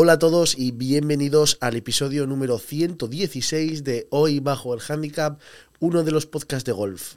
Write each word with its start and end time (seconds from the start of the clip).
Hola 0.00 0.12
a 0.12 0.18
todos 0.20 0.56
y 0.56 0.70
bienvenidos 0.70 1.58
al 1.60 1.74
episodio 1.74 2.24
número 2.24 2.60
116 2.60 3.82
de 3.82 4.06
Hoy 4.10 4.38
Bajo 4.38 4.72
el 4.72 4.80
Handicap, 4.80 5.40
uno 5.80 6.04
de 6.04 6.12
los 6.12 6.24
podcasts 6.24 6.64
de 6.64 6.70
golf 6.70 7.16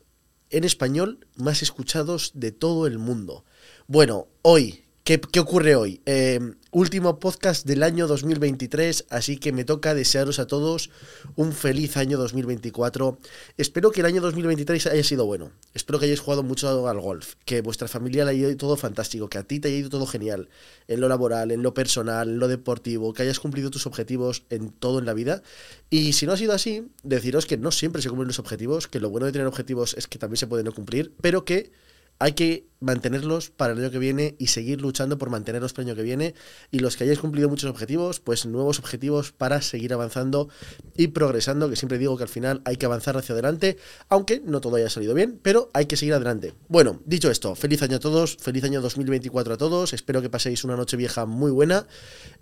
en 0.50 0.63
español 0.63 1.28
más 1.36 1.62
escuchados 1.62 2.31
de 2.33 2.52
todo 2.52 2.88
el 2.88 2.97
mundo. 2.97 3.46
Bueno, 3.86 4.29
hoy 4.41 4.83
¿Qué, 5.04 5.39
ocurre 5.39 5.75
hoy? 5.75 6.02
Eh, 6.05 6.39
último 6.71 7.20
podcast 7.20 7.65
del 7.65 7.83
año 7.83 8.08
2023, 8.08 9.08
así 9.10 9.35
que 9.35 9.51
me 9.51 9.65
toca 9.65 9.94
desearos 9.94 10.40
a 10.40 10.47
todos 10.47 10.90
un 11.35 11.51
feliz 11.51 11.97
año 11.97 12.17
2024. 12.17 13.20
Espero 13.58 13.92
que 13.92 13.99
el 13.99 14.06
año 14.06 14.21
2023 14.21 14.88
haya 14.88 15.03
sido 15.03 15.26
bueno. 15.26 15.52
Espero 15.74 15.99
que 15.99 16.05
hayáis 16.05 16.21
jugado 16.21 16.44
mucho 16.44 16.88
al 16.88 16.99
golf, 17.02 17.35
que 17.44 17.62
vuestra 17.62 17.89
familia 17.89 18.23
le 18.23 18.31
haya 18.31 18.48
ido 18.48 18.57
todo 18.57 18.77
fantástico, 18.77 19.30
que 19.30 19.38
a 19.38 19.44
ti 19.44 19.59
te 19.59 19.67
haya 19.67 19.77
ido 19.77 19.89
todo 19.89 20.07
genial, 20.07 20.48
en 20.88 21.02
lo 21.02 21.09
laboral, 21.09 21.52
en 21.52 21.62
lo 21.62 21.73
personal, 21.73 22.30
en 22.30 22.39
lo 22.39 22.48
deportivo, 22.48 23.13
que 23.13 23.23
hayas 23.23 23.41
cumplido 23.41 23.70
tus 23.70 23.85
objetivos 23.85 24.44
en 24.49 24.72
todo 24.72 24.99
en 24.99 25.05
la 25.05 25.13
vida. 25.13 25.44
Y 25.89 26.13
si 26.13 26.25
no 26.25 26.31
ha 26.31 26.38
sido 26.38 26.53
así, 26.53 26.88
deciros 27.03 27.45
que 27.45 27.58
no 27.58 27.72
siempre 27.72 28.02
se 28.02 28.08
cumplen 28.08 28.27
los 28.27 28.39
objetivos, 28.39 28.88
que 28.88 29.02
lo 29.02 29.09
bueno 29.09 29.25
de 29.25 29.33
tener 29.33 29.47
objetivos 29.47 29.94
es 29.97 30.08
que 30.08 30.17
también 30.17 30.38
se 30.38 30.47
pueden 30.47 30.66
no 30.66 30.72
cumplir, 30.72 31.13
pero 31.19 31.44
que 31.44 31.73
hay 32.17 32.31
que 32.31 32.70
mantenerlos 32.81 33.52
para 33.52 33.73
el 33.73 33.80
año 33.80 33.91
que 33.91 33.99
viene 33.99 34.35
y 34.38 34.48
seguir 34.48 34.81
luchando 34.81 35.17
por 35.17 35.30
mantenerlos 35.30 35.72
para 35.72 35.84
el 35.84 35.89
año 35.89 35.95
que 35.95 36.03
viene. 36.03 36.35
Y 36.72 36.80
los 36.80 36.98
que 36.98 37.05
hayáis 37.05 37.20
cumplido 37.20 37.48
muchos 37.48 37.70
objetivos, 37.70 38.20
pues 38.20 38.45
nuevos 38.45 38.80
objetivos 38.80 39.31
para 39.31 39.62
seguir 39.62 39.94
avanzando 39.94 40.49
y 40.98 41.08
progresando, 41.08 41.70
que 41.70 41.75
siempre 41.75 41.98
digo 41.98 42.17
que 42.17 42.23
al 42.23 42.30
final 42.30 42.62
hay 42.66 42.77
que 42.77 42.86
avanzar 42.86 43.16
hacia 43.16 43.34
adelante, 43.34 43.77
aunque 44.09 44.41
no 44.44 44.59
todo 44.59 44.75
haya 44.75 44.89
salido 44.89 45.13
bien, 45.13 45.39
pero 45.41 45.70
hay 45.73 45.86
que 45.86 45.95
seguir 45.95 46.16
adelante. 46.16 46.53
Bueno, 46.67 46.99
dicho 47.05 47.31
esto, 47.31 47.55
feliz 47.55 47.81
año 47.84 47.98
a 47.98 47.99
todos, 47.99 48.38
feliz 48.38 48.63
año 48.63 48.81
2024 48.81 49.53
a 49.53 49.58
todos, 49.58 49.94
espero 49.94 50.22
que 50.22 50.30
paséis 50.30 50.63
una 50.63 50.75
noche 50.75 50.98
vieja 50.98 51.25
muy 51.25 51.52
buena. 51.52 51.88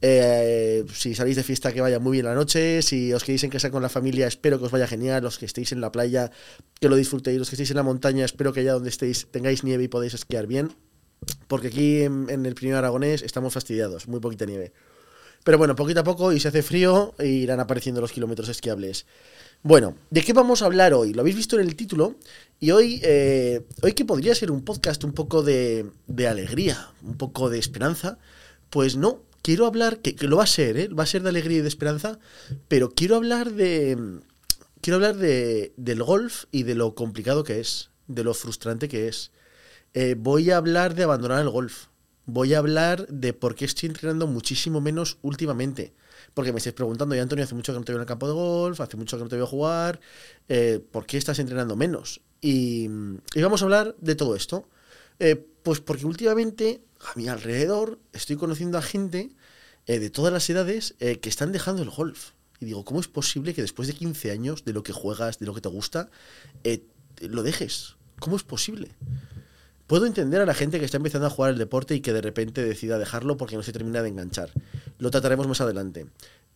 Eh, 0.02 0.86
si 0.94 1.14
salís 1.14 1.36
de 1.36 1.44
fiesta, 1.44 1.74
que 1.74 1.82
vaya 1.82 2.00
muy 2.00 2.14
bien 2.14 2.26
la 2.26 2.34
noche, 2.34 2.82
si 2.82 3.12
os 3.14 3.24
queréis 3.24 3.44
en 3.44 3.50
casa 3.50 3.70
con 3.70 3.82
la 3.82 3.90
familia, 3.90 4.28
espero 4.28 4.58
que 4.58 4.66
os 4.66 4.72
vaya 4.72 4.88
genial, 4.88 5.22
los 5.24 5.38
que 5.38 5.46
estéis 5.46 5.74
en 5.74 5.82
la 5.82 5.92
playa, 5.92 6.32
que 6.80 6.88
lo 6.88 6.96
disfrutéis, 6.96 7.38
los 7.38 7.50
que 7.50 7.56
estéis 7.56 7.72
en 7.72 7.78
la 7.78 7.84
montaña, 7.84 8.24
espero 8.24 8.54
que 8.54 8.62
allá 8.62 8.74
donde 8.74 8.90
estéis 8.90 9.28
tengáis 9.32 9.64
nieve 9.64 9.84
y 9.84 9.88
podéis 9.90 10.14
esquiar 10.30 10.46
bien, 10.46 10.72
porque 11.48 11.70
aquí 11.70 12.02
en, 12.02 12.46
el 12.46 12.54
primer 12.54 12.76
aragonés 12.76 13.24
estamos 13.24 13.52
fastidiados, 13.52 14.08
muy 14.08 14.20
poquita 14.20 14.46
nieve. 14.46 14.74
Pero 15.44 15.58
bueno, 15.58 15.76
poquito 15.76 16.02
a 16.02 16.04
poco 16.04 16.32
y 16.32 16.40
se 16.40 16.50
hace 16.50 16.62
frío 16.62 17.16
e 17.18 17.26
irán 17.26 17.60
apareciendo 17.60 18.00
los 18.00 18.12
kilómetros 18.12 18.48
esquiables. 18.48 19.08
Bueno, 19.64 19.96
¿de 20.12 20.22
qué 20.22 20.34
vamos 20.34 20.62
a 20.62 20.68
hablar 20.68 20.94
hoy? 20.94 21.14
Lo 21.14 21.22
habéis 21.22 21.36
visto 21.36 21.60
en 21.60 21.68
el 21.68 21.76
título 21.76 22.16
y 22.60 22.70
hoy, 22.70 23.02
eh, 23.02 23.66
hoy 23.82 23.94
que 23.94 24.06
podría 24.06 24.36
ser 24.36 24.52
un 24.52 24.64
podcast 24.64 25.04
un 25.04 25.14
poco 25.14 25.42
de, 25.42 25.90
de, 26.06 26.28
alegría, 26.28 26.92
un 27.02 27.18
poco 27.18 27.50
de 27.50 27.58
esperanza, 27.58 28.20
pues 28.70 28.98
no, 28.98 29.24
quiero 29.42 29.66
hablar, 29.66 29.98
que, 29.98 30.16
que 30.16 30.28
lo 30.28 30.38
va 30.38 30.44
a 30.44 30.48
ser, 30.48 30.78
¿eh? 30.78 30.90
va 30.90 31.06
a 31.06 31.08
ser 31.08 31.24
de 31.24 31.30
alegría 31.30 31.58
y 31.58 31.62
de 31.62 31.68
esperanza, 31.68 32.20
pero 32.68 32.92
quiero 32.92 33.16
hablar 33.16 33.54
de... 33.54 34.20
Quiero 34.82 34.98
hablar 34.98 35.16
de, 35.18 35.74
del 35.76 36.04
golf 36.04 36.46
y 36.52 36.64
de 36.64 36.76
lo 36.76 36.94
complicado 36.94 37.44
que 37.44 37.60
es, 37.60 37.90
de 38.06 38.24
lo 38.24 38.36
frustrante 38.36 38.88
que 38.88 39.08
es. 39.08 39.32
Eh, 40.02 40.16
voy 40.18 40.50
a 40.50 40.56
hablar 40.56 40.96
de 40.96 41.04
abandonar 41.04 41.42
el 41.42 41.50
golf. 41.50 41.88
Voy 42.26 42.54
a 42.54 42.60
hablar 42.60 43.06
de 43.10 43.34
por 43.34 43.54
qué 43.54 43.66
estoy 43.66 43.88
entrenando 43.88 44.28
muchísimo 44.28 44.80
menos 44.80 45.18
últimamente. 45.24 45.92
Porque 46.34 46.54
me 46.54 46.60
estáis 46.60 46.74
preguntando, 46.74 47.16
ya 47.16 47.22
Antonio, 47.22 47.44
hace 47.44 47.54
mucho 47.54 47.74
que 47.74 47.80
no 47.80 47.84
te 47.84 47.92
veo 47.92 47.98
en 47.98 48.04
el 48.04 48.08
campo 48.08 48.26
de 48.26 48.34
golf, 48.34 48.80
hace 48.80 48.96
mucho 48.96 49.18
que 49.18 49.24
no 49.24 49.30
te 49.30 49.36
veo 49.36 49.46
jugar, 49.46 50.00
eh, 50.48 50.80
¿por 50.90 51.06
qué 51.06 51.18
estás 51.18 51.38
entrenando 51.40 51.76
menos? 51.76 52.22
Y, 52.40 52.88
vamos 53.42 53.62
a 53.62 53.66
hablar 53.66 53.94
de 54.00 54.16
todo 54.16 54.38
esto. 54.38 54.70
Eh, 55.20 55.36
pues 55.64 55.82
porque 55.82 56.06
últimamente 56.06 56.82
a 57.02 57.20
mi 57.20 57.28
alrededor 57.28 58.00
estoy 58.14 58.38
conociendo 58.38 58.78
a 58.78 58.82
gente 58.82 59.32
de 59.86 60.10
todas 60.10 60.32
las 60.32 60.50
edades 60.50 60.96
que 60.98 61.28
están 61.28 61.52
dejando 61.52 61.84
el 61.84 61.90
golf. 61.90 62.30
Y 62.62 62.66
digo, 62.68 62.86
¿cómo 62.86 63.02
es 63.02 63.10
posible 63.10 63.54
que 63.54 63.64
después 63.64 63.90
de 63.90 63.96
15 63.96 64.32
años 64.32 64.64
de 64.64 64.72
lo 64.72 64.82
que 64.82 64.94
juegas, 64.94 65.40
de 65.40 65.46
lo 65.46 65.54
que 65.54 65.60
te 65.60 65.68
gusta, 65.68 66.10
lo 67.20 67.44
dejes? 67.44 67.98
¿Cómo 68.18 68.38
es 68.38 68.44
posible? 68.44 68.96
Puedo 69.90 70.06
entender 70.06 70.40
a 70.40 70.46
la 70.46 70.54
gente 70.54 70.78
que 70.78 70.86
está 70.86 70.98
empezando 70.98 71.26
a 71.26 71.32
jugar 71.32 71.50
el 71.50 71.58
deporte 71.58 71.96
y 71.96 72.02
que 72.02 72.14
de 72.14 72.22
repente 72.22 72.64
decida 72.64 73.00
dejarlo 73.00 73.38
porque 73.38 73.56
no 73.56 73.64
se 73.64 73.74
termina 73.74 74.04
de 74.04 74.10
enganchar. 74.10 74.52
Lo 75.00 75.10
trataremos 75.10 75.48
más 75.48 75.62
adelante. 75.62 76.06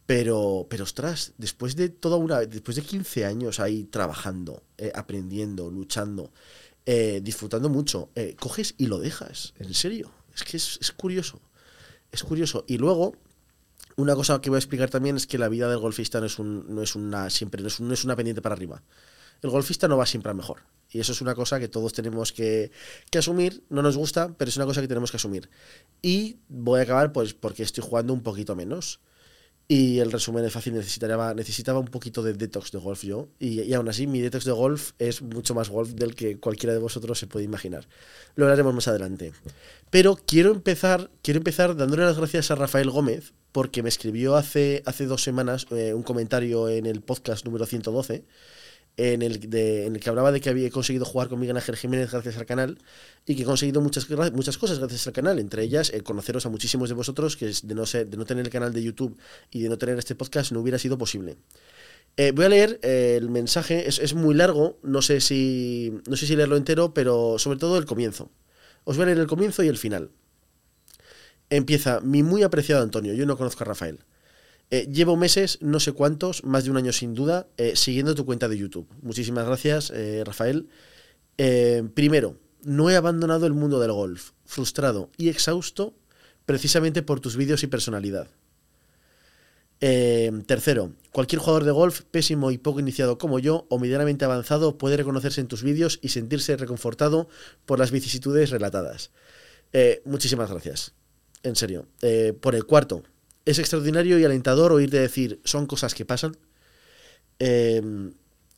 Pero, 0.06 0.68
pero 0.70 0.84
ostras, 0.84 1.34
después 1.40 1.76
de 1.76 1.90
toda 1.90 2.18
una. 2.18 2.42
Después 2.42 2.76
de 2.76 2.84
15 2.84 3.26
años 3.26 3.60
ahí 3.60 3.86
trabajando, 3.86 4.62
eh, 4.78 4.92
aprendiendo, 4.94 5.72
luchando, 5.72 6.32
eh, 6.86 7.22
disfrutando 7.24 7.70
mucho, 7.70 8.12
eh, 8.14 8.36
coges 8.40 8.76
y 8.78 8.86
lo 8.86 9.00
dejas. 9.00 9.56
En 9.58 9.74
serio. 9.74 10.12
Es 10.36 10.44
que 10.44 10.58
es, 10.58 10.94
curioso. 10.96 11.42
Es 12.12 12.24
curioso. 12.24 12.66
Y 12.68 12.78
luego, 12.78 13.16
una 13.96 14.14
cosa 14.14 14.40
que 14.42 14.52
voy 14.52 14.58
a 14.58 14.60
explicar 14.60 14.92
también 14.92 15.16
es 15.16 15.26
que 15.26 15.40
la 15.40 15.50
vida 15.50 15.68
del 15.68 15.80
golfista 15.80 16.20
no 16.20 16.28
es 16.28 16.38
un, 16.38 16.68
no 16.70 16.84
es 16.84 16.96
una. 16.96 17.32
siempre, 17.32 17.64
no 17.64 17.68
es, 17.70 17.82
no 17.82 17.96
es 17.96 18.04
una 18.04 18.16
pendiente 18.16 18.44
para 18.44 18.54
arriba. 18.54 18.84
El 19.42 19.50
golfista 19.50 19.88
no 19.88 19.98
va 19.98 20.06
siempre 20.06 20.30
a 20.30 20.36
mejor. 20.36 20.62
Y 20.94 21.00
eso 21.00 21.12
es 21.12 21.22
una 21.22 21.34
cosa 21.34 21.60
que 21.60 21.68
todos 21.68 21.92
tenemos 21.92 22.32
que, 22.32 22.72
asumir. 23.18 23.64
No 23.70 23.82
nos 23.82 23.98
gusta, 23.98 24.34
pero 24.38 24.50
es 24.50 24.58
una 24.58 24.66
cosa 24.66 24.80
que 24.80 24.88
tenemos 24.88 25.10
que 25.10 25.18
asumir. 25.18 25.50
Y 26.02 26.38
voy 26.48 26.80
a 26.80 26.84
acabar 26.84 27.12
pues 27.12 27.34
porque 27.34 27.64
estoy 27.64 27.84
jugando 27.84 28.14
un 28.14 28.22
poquito 28.22 28.56
menos. 28.56 29.02
Y 29.68 30.00
el 30.00 30.12
resumen 30.12 30.46
es 30.46 30.54
fácil, 30.54 30.74
necesitaba, 30.74 31.34
necesitaba 31.34 31.80
un 31.80 31.88
poquito 31.88 32.22
de 32.22 32.34
detox 32.34 32.72
de 32.72 32.78
golf 32.78 33.04
yo. 33.04 33.30
Y, 33.40 33.62
y, 33.62 33.74
aún 33.74 33.90
así, 33.90 34.06
mi 34.06 34.22
detox 34.22 34.46
de 34.46 34.52
golf 34.52 34.92
es 35.00 35.24
mucho 35.24 35.56
más 35.56 35.70
golf 35.70 35.92
del 35.94 36.14
que 36.16 36.40
cualquiera 36.40 36.74
de 36.74 36.80
vosotros 36.80 37.18
se 37.18 37.26
puede 37.26 37.46
imaginar. 37.46 37.88
Lo 38.36 38.48
haremos 38.48 38.76
más 38.76 38.88
adelante. 38.88 39.32
Pero 39.90 40.20
quiero 40.28 40.52
empezar, 40.52 41.10
quiero 41.24 41.40
empezar 41.40 41.76
dándole 41.76 42.04
las 42.04 42.18
gracias 42.18 42.52
a 42.52 42.56
Rafael 42.56 42.92
Gómez, 42.92 43.34
porque 43.52 43.82
me 43.82 43.90
escribió 43.90 44.36
hace, 44.36 44.84
hace 44.86 45.08
dos 45.08 45.24
semanas 45.24 45.66
eh, 45.72 45.94
un 45.96 46.04
comentario 46.04 46.70
en 46.70 46.86
el 46.86 47.02
podcast 47.02 47.46
número 47.46 47.66
112 47.66 48.26
en 48.98 49.22
el, 49.24 49.40
en 49.54 49.96
el 49.96 50.00
que 50.00 50.10
hablaba 50.10 50.32
de 50.32 50.40
que 50.40 50.50
había 50.50 50.70
conseguido 50.70 51.06
jugar 51.06 51.28
con 51.28 51.40
Miguel 51.40 51.58
Ángel 51.58 51.76
Jiménez 51.76 52.12
gracias 52.12 52.38
al 52.38 52.46
canal 52.46 52.78
y 53.26 53.36
que 53.36 53.42
he 53.42 53.46
conseguido 53.46 53.82
muchas, 53.82 54.08
muchas 54.34 54.58
cosas 54.58 54.80
gracias 54.80 55.08
al 55.08 55.14
canal, 55.14 55.40
entre 55.40 55.64
ellas 55.64 55.90
el 55.90 56.04
conoceros 56.04 56.46
a 56.46 56.50
muchísimos 56.50 56.90
de 56.90 56.96
vosotros, 56.96 57.36
que 57.36 57.52
de 57.64 57.76
no, 57.76 57.86
ser, 57.86 58.08
de 58.08 58.18
no 58.18 58.26
tener 58.26 58.46
el 58.46 58.52
canal 58.52 58.72
de 58.74 58.84
YouTube 58.84 59.18
y 59.52 59.62
de 59.62 59.70
no 59.70 59.78
tener 59.78 59.98
este 59.98 60.16
podcast 60.16 60.52
no 60.52 60.60
hubiera 60.60 60.78
sido 60.78 60.98
posible. 60.98 61.38
Eh, 62.16 62.32
voy 62.32 62.46
a 62.46 62.50
leer 62.50 62.80
eh, 62.84 63.16
el 63.18 63.30
mensaje, 63.32 63.88
es, 63.88 63.98
es, 63.98 64.14
muy 64.14 64.36
largo, 64.36 64.78
no 64.84 65.02
sé, 65.02 65.20
si, 65.20 65.92
no 66.08 66.16
sé 66.16 66.28
si 66.28 66.36
leerlo 66.36 66.58
entero, 66.58 66.94
pero 66.94 67.40
sobre 67.40 67.58
todo 67.58 67.80
el 67.80 67.86
comienzo. 67.86 68.30
Os 68.84 68.98
voy 68.98 69.04
a 69.04 69.06
leer 69.08 69.18
el 69.18 69.28
comienzo 69.28 69.64
y 69.64 69.68
el 69.68 69.78
final. 69.78 70.12
Empieza, 71.50 72.02
mi 72.02 72.22
muy 72.22 72.44
apreciado 72.44 72.84
Antonio, 72.84 73.14
yo 73.14 73.26
no 73.26 73.38
conozco 73.38 73.64
a 73.64 73.68
Rafael. 73.68 74.00
Eh, 74.74 74.90
llevo 74.92 75.16
meses, 75.16 75.60
no 75.62 75.80
sé 75.80 75.92
cuántos, 75.92 76.44
más 76.44 76.64
de 76.64 76.72
un 76.72 76.78
año 76.78 76.92
sin 76.92 77.14
duda, 77.14 77.46
eh, 77.58 77.76
siguiendo 77.76 78.16
tu 78.16 78.26
cuenta 78.26 78.48
de 78.48 78.58
YouTube. 78.58 78.88
Muchísimas 79.04 79.46
gracias, 79.46 79.92
eh, 79.92 80.24
Rafael. 80.26 80.68
primero, 81.94 82.40
no 82.64 82.90
he 82.90 82.96
abandonado 82.96 83.46
el 83.46 83.54
mundo 83.54 83.80
del 83.80 83.92
golf, 83.92 84.32
frustrado 84.46 85.12
y 85.18 85.30
exhausto 85.30 85.94
precisamente 86.48 87.04
por 87.04 87.20
tus 87.20 87.36
vídeos 87.36 87.62
y 87.62 87.68
personalidad. 87.68 88.28
tercero, 90.48 90.94
cualquier 91.12 91.40
jugador 91.40 91.66
de 91.66 91.72
golf, 91.72 92.02
pésimo 92.10 92.50
y 92.50 92.58
poco 92.58 92.80
iniciado 92.80 93.20
como 93.20 93.38
yo, 93.38 93.68
o 93.70 93.78
medianamente 93.78 94.26
avanzado, 94.26 94.80
puede 94.80 94.98
reconocerse 94.98 95.42
en 95.42 95.48
tus 95.48 95.62
vídeos 95.62 96.00
y 96.02 96.10
sentirse 96.10 96.58
reconfortado 96.58 97.28
por 97.66 97.78
las 97.78 97.92
vicisitudes 97.92 98.50
relatadas. 98.50 99.12
muchísimas 100.06 100.50
gracias. 100.50 100.94
En 101.44 101.56
serio. 101.56 101.86
por 102.42 102.56
el 102.56 102.66
cuarto, 102.66 103.04
es 103.46 103.60
extraordinario 103.60 104.20
y 104.20 104.26
alentador 104.26 104.72
oírte 104.72 105.00
decir, 105.00 105.42
son 105.44 105.66
cosas 105.66 105.94
que 105.94 106.06
pasan. 106.06 106.38
Em, 107.40 108.14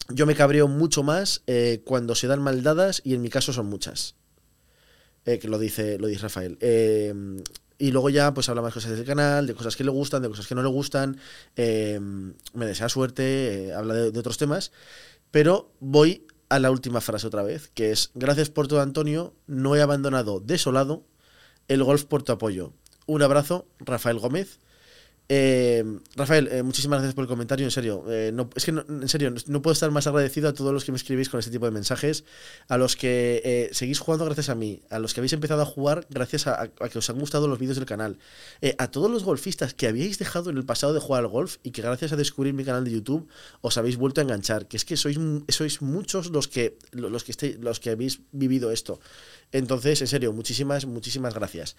yo 0.10 0.26
me 0.26 0.36
cabreo 0.36 0.68
mucho 0.68 1.02
más 1.04 1.42
eh, 1.48 1.82
cuando 1.86 2.14
se 2.16 2.28
dan 2.28 2.42
mal 2.42 2.62
dadas 2.62 3.02
y 3.04 3.14
en 3.14 3.22
mi 3.22 3.30
caso 3.30 3.54
son 3.54 3.68
muchas. 3.68 4.16
Eh, 5.26 5.40
que 5.40 5.48
lo 5.48 5.58
dice, 5.58 5.98
lo 5.98 6.08
dice 6.08 6.22
Rafael. 6.22 6.58
Em, 6.62 7.44
y 7.78 7.92
luego 7.92 8.10
ya 8.10 8.34
pues 8.34 8.48
habla 8.48 8.62
más 8.62 8.74
cosas 8.74 8.96
del 8.96 9.06
canal, 9.06 9.48
de 9.48 9.56
cosas 9.56 9.76
que 9.76 9.84
le 9.84 9.90
gustan, 9.90 10.22
de 10.22 10.30
cosas 10.30 10.46
que 10.46 10.56
no 10.56 10.62
le 10.62 10.70
gustan. 10.70 11.18
Em, 11.56 12.34
me 12.54 12.66
desea 12.66 12.90
suerte, 12.90 13.68
eh, 13.70 13.74
habla 13.74 13.96
de 13.96 14.20
otros 14.20 14.38
temas. 14.38 14.72
Pero 15.32 15.72
voy 15.80 16.28
a 16.50 16.60
la 16.60 16.70
última 16.70 17.02
frase 17.02 17.26
otra 17.28 17.44
vez, 17.44 17.70
que 17.74 17.92
es, 17.92 18.12
gracias 18.14 18.50
por 18.50 18.68
todo 18.68 18.82
Antonio, 18.82 19.34
no 19.48 19.76
he 19.76 19.82
abandonado 19.82 20.40
desolado 20.40 21.04
el 21.68 21.84
golf 21.84 22.06
por 22.06 22.24
tu 22.24 22.32
apoyo. 22.32 22.72
Un 23.08 23.24
abrazo, 23.24 23.68
Rafael 23.80 24.20
Gómez. 24.20 24.60
Eh, 25.28 25.84
Rafael, 26.16 26.48
eh, 26.52 26.62
muchísimas 26.62 27.00
gracias 27.00 27.16
por 27.16 27.24
el 27.24 27.28
comentario. 27.28 27.66
En 27.66 27.72
serio, 27.72 28.06
eh, 28.08 28.32
no, 28.34 28.50
es 28.56 28.66
que 28.66 28.72
en 28.72 29.10
serio, 29.10 29.34
no 29.48 29.62
puedo 29.62 29.74
estar 29.74 29.90
más 29.90 30.06
agradecido 30.06 30.50
a 30.50 30.54
todos 30.54 30.72
los 30.72 30.86
que 30.86 30.92
me 30.92 30.98
escribís 30.98 31.30
con 31.30 31.40
este 31.40 31.52
tipo 31.52 31.66
de 31.66 31.72
mensajes, 31.72 32.26
a 32.68 32.78
los 32.78 32.96
que 32.96 33.70
seguís 33.72 34.00
jugando 34.00 34.26
gracias 34.26 34.50
a 34.50 34.56
mí, 34.56 34.82
a 34.90 35.00
los 35.00 35.14
que 35.14 35.22
habéis 35.22 35.34
empezado 35.34 35.62
a 35.62 35.66
jugar 35.66 36.06
gracias 36.10 36.48
a, 36.48 36.68
que 36.68 37.00
os 37.00 37.10
han 37.10 37.20
gustado 37.20 37.48
los 37.48 37.58
vídeos 37.58 37.78
del 37.78 37.86
canal, 37.86 38.20
a 38.78 38.92
todos 38.92 39.10
los 39.10 39.24
golfistas 39.24 39.74
que 39.74 39.88
habíais 39.88 40.20
dejado 40.20 40.50
en 40.50 40.58
el 40.58 40.66
pasado 40.66 40.94
de 40.94 41.00
jugar 41.00 41.24
al 41.24 41.30
golf 41.30 41.58
y 41.64 41.72
que 41.72 41.82
gracias 41.82 42.12
a 42.12 42.16
descubrir 42.16 42.54
mi 42.54 42.64
canal 42.64 42.84
de 42.84 42.92
YouTube 42.92 43.28
os 43.62 43.78
habéis 43.78 43.98
vuelto 43.98 44.22
a 44.22 44.24
enganchar. 44.24 44.68
Que 44.68 44.78
es 44.78 44.86
que 44.86 44.98
sois, 44.98 45.18
sois 45.50 45.82
muchos 45.82 46.30
los 46.30 46.48
que, 46.48 46.78
los 46.92 47.24
que, 47.24 47.58
los 47.60 47.80
que 47.80 47.90
habéis 47.90 48.22
vivido 48.32 48.72
esto. 48.72 49.00
Entonces, 49.52 50.02
en 50.02 50.08
serio, 50.08 50.34
muchísimas, 50.34 50.86
muchísimas 50.86 51.34
gracias. 51.34 51.76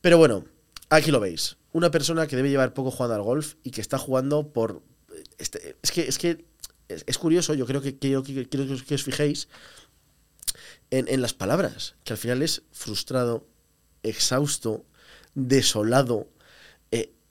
Pero 0.00 0.18
bueno, 0.18 0.44
Aquí 0.90 1.10
lo 1.10 1.20
veis. 1.20 1.56
Una 1.72 1.90
persona 1.90 2.26
que 2.26 2.36
debe 2.36 2.50
llevar 2.50 2.74
poco 2.74 2.90
jugando 2.90 3.14
al 3.14 3.22
golf 3.22 3.54
y 3.62 3.70
que 3.70 3.80
está 3.80 3.98
jugando 3.98 4.52
por. 4.52 4.82
Este, 5.38 5.76
es 5.82 5.92
que 5.92 6.08
es 6.08 6.18
que 6.18 6.44
es, 6.88 7.18
curioso, 7.18 7.54
yo 7.54 7.66
creo 7.66 7.82
que 7.82 7.98
quiero 7.98 8.22
que, 8.22 8.94
os 8.94 9.02
fijéis 9.02 9.48
en, 10.90 11.06
en 11.08 11.20
las 11.20 11.34
palabras, 11.34 11.96
que 12.04 12.14
al 12.14 12.18
final 12.18 12.42
es 12.42 12.62
frustrado, 12.72 13.46
exhausto, 14.02 14.86
desolado, 15.34 16.28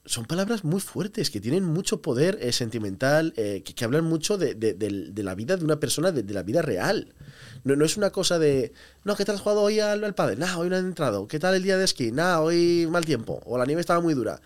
son 0.08 0.26
palabras 0.26 0.64
muy 0.64 0.80
fuertes, 0.80 1.30
que 1.30 1.42
tienen 1.42 1.66
mucho 1.66 2.02
poder 2.02 2.40
eh, 2.42 2.54
sentimental, 2.54 3.34
eh, 3.36 3.62
que, 3.64 3.86
hablan 3.86 4.06
mucho 4.06 4.38
de, 4.38 4.56
la 5.18 5.36
vida 5.36 5.58
de 5.58 5.66
una 5.66 5.80
persona, 5.80 6.12
de, 6.12 6.34
la 6.34 6.44
vida 6.44 6.62
real. 6.62 7.14
No, 7.66 7.76
no, 7.76 7.84
es 7.84 7.98
una 7.98 8.10
cosa 8.12 8.40
de, 8.40 8.72
no, 9.04 9.16
¿qué 9.16 9.26
tal 9.26 9.36
has 9.36 9.42
jugado 9.42 9.62
hoy 9.62 9.82
al, 9.82 10.16
padre? 10.16 10.38
No, 10.38 10.60
hoy 10.60 10.70
no 10.70 10.78
he 10.78 10.80
entrado. 10.80 11.28
¿Qué 11.28 11.40
tal 11.40 11.56
el 11.56 11.64
día 11.64 11.78
de 11.78 11.84
esquí? 11.84 12.12
No, 12.12 12.40
hoy 12.40 12.88
mal 12.90 13.06
tiempo. 13.06 13.42
O 13.46 13.58
la 13.58 13.66
nieve 13.66 13.82
estaba 13.82 14.00
muy 14.00 14.14
dura. 14.14 14.40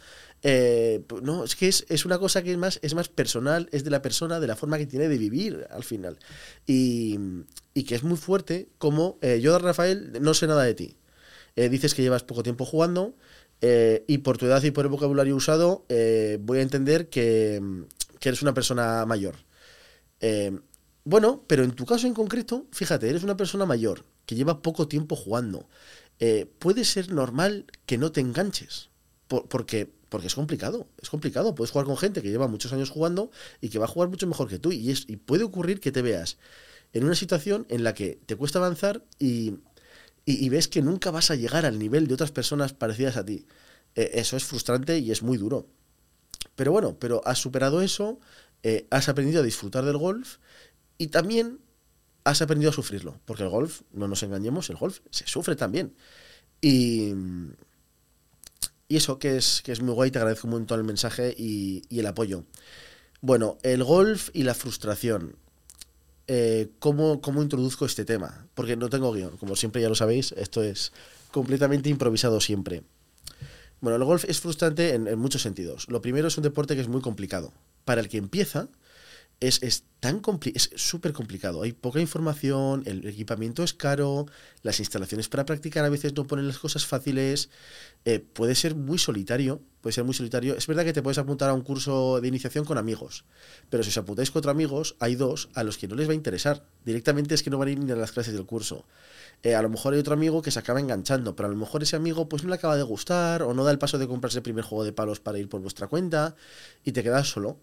Eh, 0.44 1.06
no, 1.22 1.44
es 1.44 1.56
que 1.56 1.68
es, 1.68 2.06
una 2.06 2.18
cosa 2.18 2.42
que 2.42 2.52
es 2.52 2.58
más, 2.58 2.80
es 2.81 2.96
más 2.96 3.08
personal, 3.08 3.69
es 3.72 3.84
de 3.84 3.92
la 3.92 4.02
persona, 4.02 4.40
de 4.40 4.48
la 4.48 4.56
forma 4.56 4.80
que 4.80 4.88
tiene 4.88 5.08
de 5.08 5.18
vivir 5.19 5.68
al 5.69 5.84
final. 5.84 6.18
Y, 6.66 7.19
que 7.86 7.96
es 7.96 8.04
muy 8.04 8.18
fuerte 8.18 8.69
como 8.80 9.19
yo, 9.40 9.60
Rafael, 9.60 10.18
no 10.22 10.34
sé 10.34 10.48
nada 10.48 10.63
de 10.63 10.74
ti. 10.74 10.96
dices 11.56 11.94
que 11.94 12.02
llevas 12.02 12.24
poco 12.24 12.42
tiempo 12.42 12.66
jugando, 12.66 13.16
eh, 13.62 14.04
y 14.08 14.19
por 14.19 14.38
tu 14.38 14.48
edad 14.48 14.63
y 14.63 14.72
por 14.72 14.86
el 14.86 14.92
vocabulario 14.92 15.36
usado, 15.36 15.86
eh, 15.88 16.40
voy 16.42 16.60
a 16.60 16.62
entender 16.63 17.10
que, 17.10 17.62
eres 18.22 18.42
una 18.42 18.54
persona 18.54 19.06
mayor. 19.06 19.36
Eh, 20.19 20.60
bueno, 21.04 21.44
pero 21.48 21.63
en 21.63 21.72
tu 21.72 21.86
caso 21.86 22.08
en 22.08 22.13
concreto, 22.13 22.66
fíjate, 22.72 23.10
eres 23.10 23.24
una 23.24 23.38
persona 23.38 23.66
mayor 23.66 24.06
que 24.25 24.36
lleva 24.36 24.62
poco 24.62 24.88
tiempo 24.88 25.16
jugando. 25.16 25.68
puede 26.60 26.86
ser 26.86 27.12
normal 27.12 27.66
que 27.86 27.98
no 27.98 28.12
te 28.12 28.22
enganches, 28.22 28.90
porque, 29.28 29.92
porque 30.10 30.28
es 30.28 30.36
complicado, 30.36 30.88
es 31.02 31.10
complicado. 31.10 31.56
Puedes 31.56 31.72
jugar 31.72 31.86
con 31.88 31.98
gente 31.98 32.22
que 32.22 32.30
lleva 32.30 32.48
muchos 32.48 32.74
años 32.74 32.90
jugando 32.90 33.31
y 33.62 33.69
que 33.69 33.80
va 33.80 33.86
a 33.86 33.88
jugar 33.88 34.10
mucho 34.10 34.28
mejor 34.28 34.48
que 34.48 34.60
tú. 34.60 34.72
Y, 34.72 34.92
es, 34.92 35.06
y 35.08 35.18
puede 35.18 35.44
ocurrir 35.44 35.80
que 35.80 35.92
te 35.92 36.02
veas 36.02 36.38
en 36.94 37.06
una 37.06 37.16
situación 37.16 37.66
en 37.69 37.84
la 37.84 37.94
que 37.94 38.19
te 38.25 38.36
cuesta 38.36 38.60
avanzar 38.60 39.04
y 39.19 39.56
y, 40.25 40.50
ves 40.50 40.68
que 40.68 40.81
nunca 40.81 41.12
vas 41.12 41.31
a 41.31 41.35
llegar 41.35 41.65
al 41.65 41.79
nivel 41.79 42.07
de 42.07 42.13
otras 42.13 42.31
personas 42.31 42.73
parecidas 42.73 43.18
a 43.18 43.25
ti. 43.25 43.45
Eh, 43.95 44.12
eso 44.13 44.38
es 44.38 44.44
frustrante 44.44 45.00
y 45.00 45.12
es 45.12 45.23
muy 45.23 45.38
duro. 45.38 45.68
Pero 46.56 46.71
bueno, 46.71 46.97
pero 47.00 47.21
has 47.25 47.39
superado 47.39 47.81
eso, 47.81 48.19
eh, 48.63 48.88
has 48.91 49.09
aprendido 49.09 49.41
a 49.41 49.45
disfrutar 49.45 49.83
del 49.83 49.97
golf 49.97 50.38
y 50.97 51.07
también 51.07 51.59
has 52.23 52.41
aprendido 52.41 52.69
a 52.69 52.73
sufrirlo. 52.73 53.19
Porque 53.25 53.44
el 53.44 53.50
golf, 53.50 53.81
no 53.91 54.07
nos 54.07 54.21
engañemos, 54.23 54.69
el 54.69 54.75
golf 54.75 55.00
se 55.09 55.25
sufre 55.27 55.56
también. 55.56 55.95
Y, 56.62 57.13
y 58.88 58.97
eso 58.97 59.17
que 59.17 59.38
es, 59.38 59.62
que 59.63 59.71
es 59.71 59.81
muy 59.81 59.94
guay, 59.94 60.12
te 60.12 60.19
agradezco 60.19 60.47
un 60.47 60.53
montón 60.53 60.79
el 60.79 60.85
mensaje 60.85 61.33
y, 61.35 61.81
y 61.89 62.00
el 62.00 62.06
apoyo. 62.06 62.45
Bueno, 63.21 63.57
el 63.63 63.83
golf 63.83 64.29
y 64.33 64.44
la 64.44 64.53
frustración. 64.53 65.35
Eh, 66.33 66.69
cómo, 66.80 67.19
introduzco 67.42 67.86
este 67.86 68.06
tema, 68.06 68.48
porque 68.54 68.78
no 68.78 68.89
tengo 68.89 69.12
guion, 69.12 69.36
como 69.36 69.57
siempre 69.57 69.81
ya 69.81 69.89
lo 69.89 69.95
sabéis, 69.95 70.31
esto 70.38 70.63
es 70.63 70.94
completamente 71.30 71.89
improvisado 71.89 72.39
siempre. 72.39 72.83
Bueno, 73.81 73.98
el 73.98 74.06
golf 74.06 74.24
es 74.24 74.39
frustrante 74.39 74.94
en 74.94 75.19
muchos 75.19 75.42
sentidos. 75.42 75.89
Lo 75.89 76.01
primero 76.01 76.30
es 76.30 76.38
un 76.38 76.44
deporte 76.44 76.75
que 76.75 76.81
es 76.81 76.88
muy 76.88 77.01
complicado. 77.01 77.51
Para 77.83 78.00
el 78.00 78.07
que 78.07 78.16
empieza, 78.16 78.69
es, 79.41 79.61
es 79.63 79.83
tan 79.99 80.21
es 80.53 80.69
súper 80.75 81.13
complicado. 81.13 81.63
Hay 81.63 81.73
poca 81.73 81.99
información, 81.99 82.83
el 82.85 83.05
equipamiento 83.07 83.63
es 83.63 83.73
caro, 83.73 84.27
las 84.61 84.79
instalaciones 84.79 85.29
para 85.29 85.45
practicar 85.45 85.83
a 85.83 85.89
veces 85.89 86.15
no 86.15 86.25
ponen 86.25 86.47
las 86.47 86.59
cosas 86.59 86.85
fáciles. 86.85 87.49
Eh, 88.05 88.19
puede 88.19 88.53
ser 88.53 88.75
muy 88.75 88.99
solitario, 88.99 89.61
puede 89.81 89.93
ser 89.93 90.03
muy 90.03 90.13
solitario. 90.13 90.55
Es 90.55 90.67
verdad 90.67 90.85
que 90.85 90.93
te 90.93 91.01
puedes 91.01 91.17
apuntar 91.17 91.49
a 91.49 91.53
un 91.53 91.61
curso 91.61 92.21
de 92.21 92.27
iniciación 92.27 92.65
con 92.65 92.77
amigos, 92.77 93.25
pero 93.69 93.83
si 93.83 93.89
os 93.89 93.97
apuntáis 93.97 94.29
con 94.29 94.39
otros 94.39 94.51
amigos, 94.51 94.95
hay 94.99 95.15
dos 95.15 95.49
a 95.55 95.63
los 95.63 95.79
que 95.79 95.88
no 95.88 95.95
les 95.95 96.07
va 96.07 96.11
a 96.11 96.15
interesar. 96.15 96.63
Directamente 96.85 97.33
es 97.33 97.41
que 97.41 97.49
no 97.49 97.57
van 97.57 97.67
a 97.67 97.71
ir 97.71 97.79
ni 97.79 97.91
a 97.91 97.95
las 97.95 98.11
clases 98.11 98.33
del 98.33 98.45
curso. 98.45 98.85
Eh, 99.41 99.55
a 99.55 99.61
lo 99.63 99.69
mejor 99.69 99.93
hay 99.93 99.99
otro 99.99 100.13
amigo 100.13 100.43
que 100.43 100.51
se 100.51 100.59
acaba 100.59 100.79
enganchando, 100.79 101.35
pero 101.35 101.47
a 101.47 101.51
lo 101.51 101.57
mejor 101.57 101.81
ese 101.81 101.95
amigo 101.95 102.29
pues 102.29 102.43
no 102.43 102.49
le 102.49 102.55
acaba 102.55 102.77
de 102.77 102.83
gustar 102.83 103.41
o 103.41 103.55
no 103.55 103.63
da 103.63 103.71
el 103.71 103.79
paso 103.79 103.97
de 103.97 104.07
comprarse 104.07 104.38
el 104.38 104.43
primer 104.43 104.63
juego 104.63 104.83
de 104.83 104.93
palos 104.93 105.19
para 105.19 105.39
ir 105.39 105.49
por 105.49 105.61
vuestra 105.61 105.88
cuenta 105.88 106.35
y 106.83 106.91
te 106.91 107.01
quedas 107.01 107.27
solo. 107.27 107.57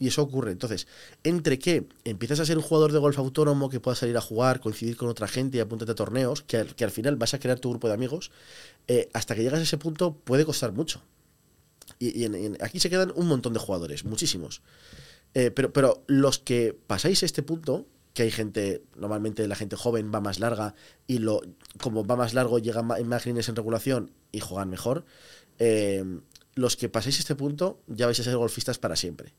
Y 0.00 0.08
eso 0.08 0.22
ocurre. 0.22 0.50
Entonces, 0.50 0.88
entre 1.22 1.58
que 1.58 1.86
empiezas 2.04 2.40
a 2.40 2.46
ser 2.46 2.56
un 2.56 2.64
jugador 2.64 2.90
de 2.90 2.98
golf 2.98 3.18
autónomo 3.18 3.68
que 3.68 3.78
pueda 3.78 3.94
salir 3.94 4.16
a 4.16 4.20
jugar, 4.20 4.60
coincidir 4.60 4.96
con 4.96 5.08
otra 5.08 5.28
gente 5.28 5.58
y 5.58 5.60
apuntarte 5.60 5.92
a 5.92 5.94
torneos, 5.94 6.42
que, 6.42 6.64
que 6.74 6.84
al 6.84 6.90
final 6.90 7.16
vas 7.16 7.34
a 7.34 7.38
crear 7.38 7.60
tu 7.60 7.70
grupo 7.70 7.86
de 7.86 7.94
amigos, 7.94 8.32
eh, 8.88 9.10
hasta 9.12 9.36
que 9.36 9.42
llegas 9.42 9.60
a 9.60 9.62
ese 9.62 9.76
punto 9.76 10.14
puede 10.14 10.44
costar 10.44 10.72
mucho. 10.72 11.02
Y, 11.98 12.24
aquí 12.62 12.80
se 12.80 12.88
quedan 12.88 13.12
un 13.14 13.28
montón 13.28 13.52
de 13.52 13.60
jugadores, 13.60 14.06
muchísimos. 14.06 14.62
Eh, 15.34 15.50
pero, 15.50 15.70
pero 15.72 16.02
los 16.06 16.38
que 16.38 16.76
pasáis 16.86 17.22
este 17.22 17.42
punto, 17.42 17.86
que 18.14 18.22
hay 18.22 18.30
gente, 18.30 18.82
normalmente 18.96 19.46
la 19.46 19.54
gente 19.54 19.76
joven 19.76 20.10
va 20.12 20.20
más 20.20 20.40
larga 20.40 20.74
y 21.06 21.18
lo, 21.18 21.42
como 21.80 22.04
va 22.06 22.16
más 22.16 22.32
largo 22.32 22.58
llegan 22.58 22.88
imágenes 22.98 23.50
en 23.50 23.56
regulación 23.56 24.12
y 24.32 24.40
juegan 24.40 24.70
mejor, 24.70 25.04
eh, 25.58 26.02
los 26.54 26.76
que 26.76 26.88
pasáis 26.88 27.18
este 27.18 27.34
punto 27.34 27.80
ya 27.86 28.06
vais 28.06 28.18
a 28.20 28.24
ser 28.24 28.36
golfistas 28.36 28.78
para 28.78 28.96
siempre. 28.96 29.34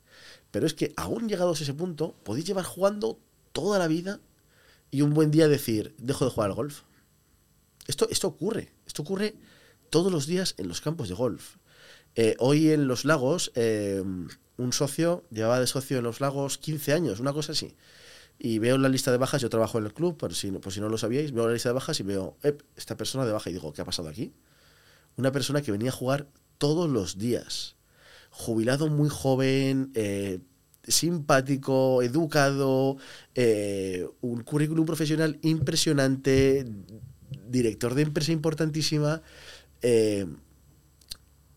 Pero 0.52 0.66
es 0.66 0.74
que 0.74 0.94
aún 0.96 1.28
llegados 1.28 1.60
a 1.60 1.64
ese 1.64 1.74
punto, 1.74 2.16
podéis 2.24 2.46
llevar 2.46 2.66
jugando 2.66 3.20
toda 3.52 3.80
la 3.80 3.88
vida 3.88 4.20
y 4.92 5.02
un 5.02 5.14
buen 5.14 5.32
día 5.32 5.48
decir, 5.48 5.96
dejo 5.98 6.26
de 6.26 6.32
jugar 6.32 6.50
al 6.50 6.56
golf. 6.56 6.82
Esto, 7.88 8.08
esto 8.10 8.28
ocurre, 8.28 8.74
esto 8.86 9.02
ocurre 9.02 9.36
todos 9.90 10.12
los 10.12 10.28
días 10.28 10.56
en 10.58 10.68
los 10.68 10.82
campos 10.82 11.10
de 11.10 11.16
golf. 11.16 11.58
Eh, 12.16 12.36
hoy 12.40 12.72
en 12.72 12.88
los 12.88 13.06
lagos, 13.06 13.52
eh, 13.56 14.04
un 14.58 14.74
socio 14.74 15.24
llevaba 15.32 15.60
de 15.60 15.68
socio 15.68 15.98
en 15.98 16.04
los 16.04 16.22
lagos 16.22 16.58
15 16.58 16.94
años, 16.94 17.20
una 17.20 17.34
cosa 17.34 17.54
así. 17.54 17.76
Y 18.38 18.60
veo 18.60 18.78
la 18.78 18.90
lista 18.90 19.12
de 19.12 19.18
bajas, 19.18 19.42
yo 19.42 19.50
trabajo 19.50 19.78
en 19.78 19.86
el 19.86 19.94
club, 19.94 20.18
por 20.18 20.34
si, 20.34 20.52
por 20.52 20.74
si 20.74 20.82
no 20.82 20.90
lo 20.90 20.98
sabíais, 20.98 21.32
veo 21.32 21.48
la 21.48 21.54
lista 21.54 21.70
de 21.70 21.74
bajas 21.74 22.00
y 22.00 22.04
veo, 22.04 22.38
esta 22.76 22.98
persona 22.98 23.26
de 23.26 23.32
baja 23.32 23.50
y 23.50 23.54
digo, 23.54 23.72
¿qué 23.72 23.82
ha 23.82 23.86
pasado 23.86 24.10
aquí? 24.10 24.34
Una 25.16 25.32
persona 25.32 25.62
que 25.62 25.72
venía 25.72 25.90
a 25.90 25.94
jugar 25.94 26.28
todos 26.62 26.88
los 26.88 27.18
días 27.18 27.76
jubilado 28.30 28.88
muy 28.88 29.10
joven, 29.10 29.92
eh, 29.96 30.40
simpático, 30.88 32.04
educado, 32.04 32.98
eh, 33.34 34.08
un 34.22 34.44
currículum 34.44 34.86
profesional 34.86 35.40
impresionante, 35.42 36.68
director 37.50 37.96
de 37.96 38.04
empresa 38.04 38.32
importantísima, 38.32 39.24
eh, 39.82 40.28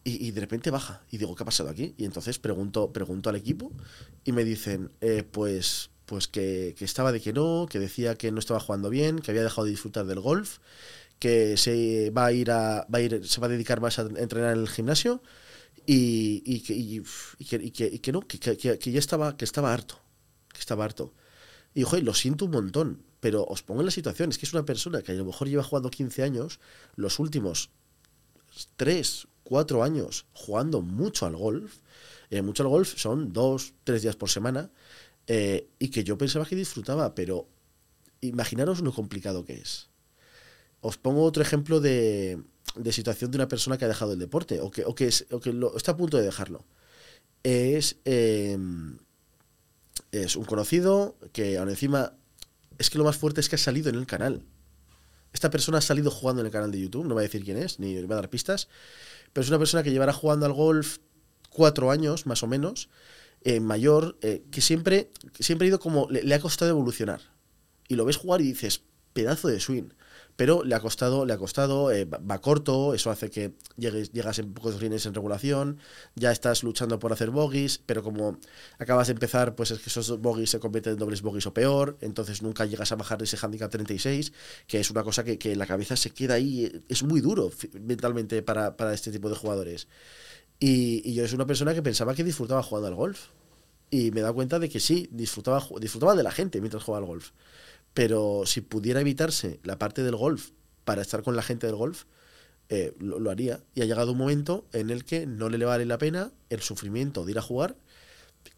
y, 0.06 0.30
de 0.30 0.40
repente 0.40 0.70
baja. 0.70 1.02
Y 1.10 1.18
digo, 1.18 1.34
¿qué 1.34 1.42
ha 1.42 1.46
pasado 1.46 1.68
aquí? 1.68 1.94
Y 1.98 2.06
entonces 2.06 2.38
pregunto, 2.38 2.90
pregunto 2.90 3.28
al 3.28 3.36
equipo 3.36 3.72
y 4.24 4.32
me 4.32 4.44
dicen, 4.44 4.90
pues, 5.32 5.90
pues 6.06 6.28
que, 6.28 6.74
que, 6.78 6.84
estaba 6.86 7.12
de 7.12 7.20
que 7.20 7.32
no, 7.34 7.66
que 7.70 7.78
decía 7.78 8.14
que 8.14 8.30
no 8.32 8.38
estaba 8.38 8.60
jugando 8.60 8.88
bien, 8.88 9.18
que 9.18 9.30
había 9.30 9.42
dejado 9.42 9.64
de 9.66 9.70
disfrutar 9.70 10.06
del 10.06 10.20
golf, 10.20 10.58
que 11.18 11.56
se 11.56 12.10
va 12.10 12.26
a 12.26 12.32
ir 12.32 12.50
a, 12.50 12.86
va 12.92 12.98
a 12.98 13.00
ir, 13.00 13.26
se 13.26 13.40
va 13.40 13.46
a 13.46 13.50
dedicar 13.50 13.80
más 13.80 13.98
a 13.98 14.02
entrenar 14.02 14.52
en 14.52 14.60
el 14.60 14.68
gimnasio 14.68 15.22
y, 15.86 16.60
que, 16.60 16.74
y, 16.74 17.02
que, 17.44 17.56
y, 17.56 17.98
que, 17.98 18.12
no, 18.12 18.20
que, 18.20 18.38
que, 18.38 18.92
ya 18.92 18.98
estaba, 18.98 19.36
que 19.36 19.44
estaba 19.44 19.72
harto, 19.72 20.00
que 20.52 20.60
estaba 20.60 20.84
harto. 20.84 21.12
Y 21.74 21.82
ojo, 21.84 21.96
lo 21.98 22.14
siento 22.14 22.44
un 22.44 22.52
montón, 22.52 23.02
pero 23.20 23.44
os 23.44 23.62
pongo 23.62 23.80
en 23.80 23.86
la 23.86 23.92
situación, 23.92 24.30
es 24.30 24.38
que 24.38 24.46
es 24.46 24.52
una 24.52 24.64
persona 24.64 25.02
que 25.02 25.12
a 25.12 25.14
lo 25.14 25.24
mejor 25.24 25.48
lleva 25.48 25.62
jugando 25.62 25.90
15 25.90 26.22
años, 26.22 26.60
los 26.94 27.18
últimos 27.18 27.70
3, 28.76 29.26
4 29.42 29.82
años 29.82 30.26
jugando 30.32 30.80
mucho 30.80 31.26
al 31.26 31.36
golf, 31.36 31.78
eh, 32.30 32.42
mucho 32.42 32.62
al 32.62 32.68
golf 32.68 32.94
son 32.96 33.32
2, 33.32 33.74
3 33.84 34.02
días 34.02 34.16
por 34.16 34.30
semana, 34.30 34.70
eh, 35.26 35.68
y 35.78 35.88
que 35.88 36.04
yo 36.04 36.16
pensaba 36.18 36.44
que 36.44 36.56
disfrutaba, 36.56 37.14
pero 37.14 37.48
imaginaros 38.20 38.80
lo 38.80 38.92
complicado 38.92 39.44
que 39.44 39.54
es. 39.54 39.88
Os 40.84 40.98
pongo 40.98 41.24
otro 41.24 41.42
ejemplo 41.42 41.80
de, 41.80 42.44
de 42.76 42.92
situación 42.92 43.30
de 43.30 43.38
una 43.38 43.48
persona 43.48 43.78
que 43.78 43.86
ha 43.86 43.88
dejado 43.88 44.12
el 44.12 44.18
deporte 44.18 44.60
o 44.60 44.70
que, 44.70 44.84
o 44.84 44.94
que, 44.94 45.08
está 45.08 45.92
a 45.92 45.96
punto 45.96 46.18
de 46.18 46.24
dejarlo. 46.24 46.66
Es, 47.42 47.96
em, 48.04 48.98
es 50.12 50.36
un 50.36 50.44
conocido 50.44 51.16
que 51.32 51.56
ahora 51.56 51.70
encima 51.70 52.12
es 52.76 52.90
que 52.90 52.98
lo 52.98 53.04
más 53.04 53.16
fuerte 53.16 53.40
es 53.40 53.48
que 53.48 53.56
ha 53.56 53.58
salido 53.58 53.88
en 53.88 53.94
el 53.94 54.06
canal. 54.06 54.44
Esta 55.32 55.48
persona 55.48 55.78
ha 55.78 55.80
salido 55.80 56.10
jugando 56.10 56.42
en 56.42 56.46
el 56.46 56.52
canal 56.52 56.70
de 56.70 56.80
YouTube, 56.80 57.06
no 57.06 57.14
voy 57.14 57.22
a 57.22 57.28
decir 57.28 57.44
quién 57.44 57.56
es, 57.56 57.80
ni 57.80 57.98
va 58.02 58.16
a 58.16 58.20
dar 58.20 58.28
pistas, 58.28 58.68
pero 59.32 59.42
es 59.42 59.48
una 59.48 59.58
persona 59.58 59.82
que 59.82 59.90
llevará 59.90 60.12
jugando 60.12 60.44
al 60.44 60.52
golf 60.52 60.98
cuatro 61.48 61.92
años, 61.92 62.26
más 62.26 62.42
o 62.42 62.46
menos, 62.46 62.90
eh, 63.40 63.58
mayor, 63.58 64.18
eh, 64.20 64.44
que 64.50 64.60
siempre, 64.60 65.10
siempre 65.40 65.64
ha 65.64 65.68
ido 65.68 65.80
como, 65.80 66.08
le, 66.10 66.34
ha 66.34 66.40
costado 66.40 66.70
evolucionar. 66.70 67.22
Y 67.88 67.94
lo 67.94 68.04
ves 68.04 68.18
jugar 68.18 68.42
y 68.42 68.44
dices, 68.44 68.82
pedazo 69.14 69.48
de 69.48 69.60
swing 69.60 69.88
pero 70.36 70.64
le 70.64 70.74
ha 70.74 70.80
costado, 70.80 71.26
le 71.26 71.32
ha 71.32 71.38
costado, 71.38 71.90
eh, 71.90 72.04
va, 72.04 72.40
corto, 72.40 72.94
eso 72.94 73.10
hace 73.10 73.30
que 73.30 73.54
llegues, 73.76 74.12
llegas 74.12 74.38
en 74.38 74.52
pocos 74.52 74.78
greens 74.78 75.06
en 75.06 75.14
regulación, 75.14 75.78
ya 76.14 76.32
estás 76.32 76.62
luchando 76.62 76.98
por 76.98 77.12
hacer 77.12 77.30
bogies, 77.30 77.80
pero 77.84 78.02
como 78.02 78.38
acabas 78.78 79.08
de 79.08 79.12
empezar, 79.12 79.54
pues 79.54 79.70
es 79.70 79.78
que 79.78 79.90
esos 79.90 80.20
bogies 80.20 80.50
se 80.50 80.60
convierten 80.60 80.94
en 80.94 80.98
dobles 80.98 81.22
bogies 81.22 81.46
o 81.46 81.54
peor, 81.54 81.96
entonces 82.00 82.42
nunca 82.42 82.64
llegas 82.64 82.92
a 82.92 82.96
bajar 82.96 83.22
ese 83.22 83.36
handicap 83.40 83.70
36, 83.70 84.32
que 84.66 84.80
es 84.80 84.90
una 84.90 85.02
cosa 85.02 85.24
que, 85.24 85.38
que 85.38 85.52
en 85.52 85.58
la 85.58 85.66
cabeza 85.66 85.96
se 85.96 86.10
queda 86.10 86.34
ahí, 86.34 86.82
es 86.88 87.02
muy 87.02 87.20
duro 87.20 87.50
mentalmente 87.80 88.42
para, 88.42 88.76
para 88.76 88.94
este 88.94 89.10
tipo 89.10 89.28
de 89.28 89.36
jugadores. 89.36 89.88
Y, 90.58 91.12
yo 91.14 91.24
es 91.24 91.32
una 91.32 91.46
persona 91.46 91.74
que 91.74 91.82
pensaba 91.82 92.14
que 92.14 92.24
disfrutaba 92.24 92.62
jugando 92.62 92.88
al 92.88 92.94
golf. 92.94 93.28
Y 93.90 94.10
me 94.10 94.22
da 94.22 94.32
cuenta 94.32 94.58
de 94.58 94.68
que 94.68 94.80
sí, 94.80 95.08
disfrutaba, 95.12 95.64
disfrutaba 95.80 96.14
de 96.14 96.22
la 96.22 96.30
gente 96.30 96.60
mientras 96.60 96.82
jugaba 96.82 97.04
al 97.04 97.08
golf. 97.08 97.30
Pero 97.94 98.42
si 98.44 98.60
pudiera 98.60 99.00
evitarse 99.00 99.60
la 99.62 99.78
parte 99.78 100.02
del 100.02 100.16
golf 100.16 100.50
para 100.84 101.02
estar 101.02 101.22
con 101.22 101.36
la 101.36 101.42
gente 101.42 101.66
del 101.66 101.76
golf, 101.76 102.04
eh, 102.68 102.94
lo, 102.98 103.30
haría. 103.30 103.60
Y 103.74 103.82
ha 103.82 103.84
llegado 103.84 104.12
un 104.12 104.18
momento 104.18 104.66
en 104.72 104.90
el 104.90 105.04
que 105.04 105.26
no 105.26 105.48
le 105.48 105.64
vale 105.64 105.86
la 105.86 105.98
pena 105.98 106.32
el 106.50 106.60
sufrimiento 106.60 107.24
de 107.24 107.32
ir 107.32 107.38
a 107.38 107.42
jugar 107.42 107.76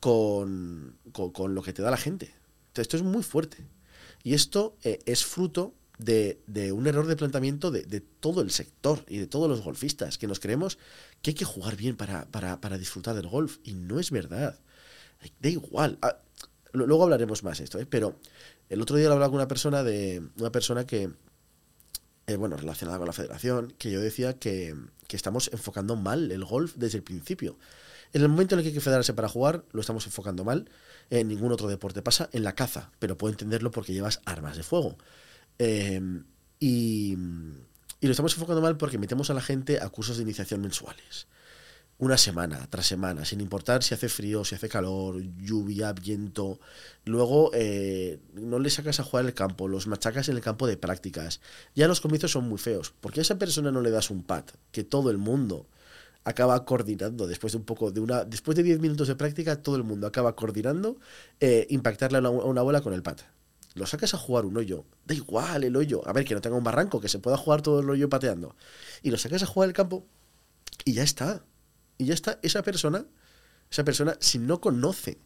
con, 0.01 0.97
con, 1.13 1.55
lo 1.55 1.63
que 1.63 1.73
te 1.73 1.83
da 1.83 1.91
la 1.91 1.97
gente. 1.97 2.35
esto 2.75 2.97
es 2.97 3.03
muy 3.03 3.23
fuerte. 3.23 3.59
Y 4.23 4.35
esto 4.35 4.77
eh, 4.83 5.01
es 5.07 5.25
fruto 5.25 5.75
de, 5.99 6.73
un 6.73 6.87
error 6.87 7.07
de 7.07 7.17
planteamiento 7.17 7.71
de, 7.71 8.01
todo 8.01 8.43
el 8.43 8.51
sector 8.51 9.05
y 9.09 9.19
de 9.19 9.27
todos 9.27 9.49
los 9.49 9.63
golfistas, 9.63 10.19
que 10.19 10.27
nos 10.27 10.41
creemos 10.41 10.79
que 11.23 11.31
hay 11.31 11.35
que 11.35 11.45
jugar 11.45 11.77
bien 11.77 11.97
para, 11.97 12.27
para, 12.27 12.79
disfrutar 12.79 13.15
del 13.15 13.29
golf. 13.29 13.59
Y 13.65 13.75
no 13.75 13.99
es 13.99 14.11
verdad. 14.11 14.59
Da 15.41 15.49
igual. 15.49 15.99
Ah, 16.03 16.19
luego 16.73 17.05
hablaremos 17.05 17.43
más 17.43 17.59
de 17.59 17.65
esto, 17.65 17.79
¿eh? 17.79 17.87
pero 17.87 18.17
el 18.69 18.83
otro 18.83 18.97
día 18.97 19.09
lo 19.09 19.15
hablaba 19.15 19.31
con 19.31 19.37
una 19.37 19.49
persona 19.49 19.83
de 19.83 20.23
una 20.39 20.51
persona 20.53 20.87
que, 20.87 21.11
eh, 22.27 22.37
bueno, 22.37 22.57
relacionada 22.57 22.99
con 22.99 23.07
la 23.07 23.13
federación, 23.13 23.73
que 23.79 23.91
yo 23.91 24.01
decía 24.01 24.35
que, 24.35 24.75
que 25.07 25.17
estamos 25.17 25.51
enfocando 25.53 25.97
mal 25.97 26.31
el 26.31 26.45
golf 26.45 26.75
desde 26.77 26.99
el 26.99 27.05
principio. 27.05 27.57
En 28.13 28.23
el 28.23 28.29
momento 28.29 28.55
en 28.55 28.61
el 28.61 28.65
que 28.65 28.69
hay 28.69 28.75
que 28.75 28.81
federarse 28.81 29.15
para 29.15 29.29
jugar, 29.29 29.65
lo 29.73 29.81
estamos 29.81 30.07
enfocando 30.07 30.45
mal. 30.45 30.71
En 31.11 31.29
ningún 31.29 31.53
otro 31.53 31.69
deporte 31.69 32.03
pasa, 32.03 32.29
en 32.33 32.45
la 32.45 32.55
caza, 32.55 32.91
pero 32.99 33.17
puedo 33.17 33.33
entenderlo 33.33 33.71
porque 33.71 33.93
llevas 33.93 34.21
armas 34.25 34.57
de 34.57 34.63
fuego. 34.63 34.97
Em, 35.59 36.25
y, 36.61 37.17
lo 37.17 38.11
estamos 38.11 38.35
enfocando 38.35 38.63
mal 38.63 38.77
porque 38.77 38.99
metemos 38.99 39.31
a 39.31 39.35
la 39.35 39.41
gente 39.41 39.81
a 39.81 39.89
cursos 39.89 40.17
de 40.17 40.23
iniciación 40.23 40.61
mensuales. 40.61 41.27
Una 41.99 42.19
semana 42.19 42.67
tras 42.69 42.87
semana, 42.87 43.25
sin 43.25 43.41
importar 43.41 43.83
si 43.83 43.95
hace 43.95 44.11
frío, 44.11 44.45
si 44.45 44.55
hace 44.55 44.69
calor, 44.69 45.23
lluvia, 45.39 45.95
viento. 45.95 46.61
Luego 47.07 47.51
eh, 47.55 48.19
no 48.35 48.59
le 48.59 48.69
sacas 48.69 49.01
a 49.01 49.03
jugar 49.03 49.25
el 49.25 49.33
campo, 49.33 49.67
los 49.67 49.87
machacas 49.87 50.29
en 50.29 50.37
el 50.37 50.43
campo 50.43 50.67
de 50.67 50.77
prácticas. 50.77 51.41
Ya 51.75 51.89
los 51.89 52.03
comienzos 52.03 52.33
son 52.33 52.49
muy 52.49 52.59
feos. 52.59 52.93
porque 53.01 53.21
a 53.21 53.23
esa 53.23 53.39
persona 53.39 53.71
no 53.71 53.81
le 53.81 53.91
das 53.91 54.11
un 54.11 54.23
pad 54.25 54.45
que 54.73 54.85
todo 54.85 55.11
el 55.11 55.17
mundo 55.17 55.69
acaba 56.25 56.67
coordinando 56.67 57.27
después 57.27 57.53
de 57.53 57.59
un 57.59 57.65
poco 57.65 57.91
de 57.93 58.01
una 58.01 58.25
después 58.25 58.57
de 58.57 58.65
10 58.65 58.81
minutos 58.81 59.07
de 59.07 59.15
práctica 59.15 59.63
todo 59.63 59.77
el 59.77 59.85
mundo 59.85 60.09
acaba 60.09 60.35
coordinando 60.35 60.99
eh, 61.39 61.69
impactarle 61.71 62.19
a 62.19 62.29
una, 62.29 62.63
bola 62.63 62.81
con 62.81 62.93
el 62.95 63.03
pad 63.03 63.19
lo 63.75 63.87
sacas 63.87 64.15
a 64.15 64.19
jugar 64.19 64.45
un 64.47 64.57
hoyo, 64.57 64.87
da 65.05 65.15
igual 65.15 65.63
el 65.63 65.77
hoyo, 65.77 66.01
a 66.09 66.13
ver, 66.15 66.25
que 66.25 66.35
no 66.35 66.41
tenga 66.41 66.57
un 66.57 66.65
barranco, 66.65 66.99
que 66.99 67.11
se 67.11 67.19
pueda 67.19 67.37
jugar 67.37 67.61
todo 67.61 67.81
el 67.81 67.91
hoyo 67.91 68.09
pateando, 68.09 68.57
y 69.03 69.11
lo 69.11 69.19
sacas 69.19 69.43
a 69.43 69.47
jugar 69.47 69.69
el 69.69 69.75
campo 69.75 70.07
y 70.87 70.95
ya 70.95 71.03
está. 71.03 71.45
Y 71.99 72.07
ya 72.07 72.15
está, 72.15 72.39
esa 72.43 72.63
persona, 72.63 73.07
esa 73.71 73.85
persona, 73.85 74.17
si 74.21 74.39
no 74.39 74.61
conoce 74.61 75.19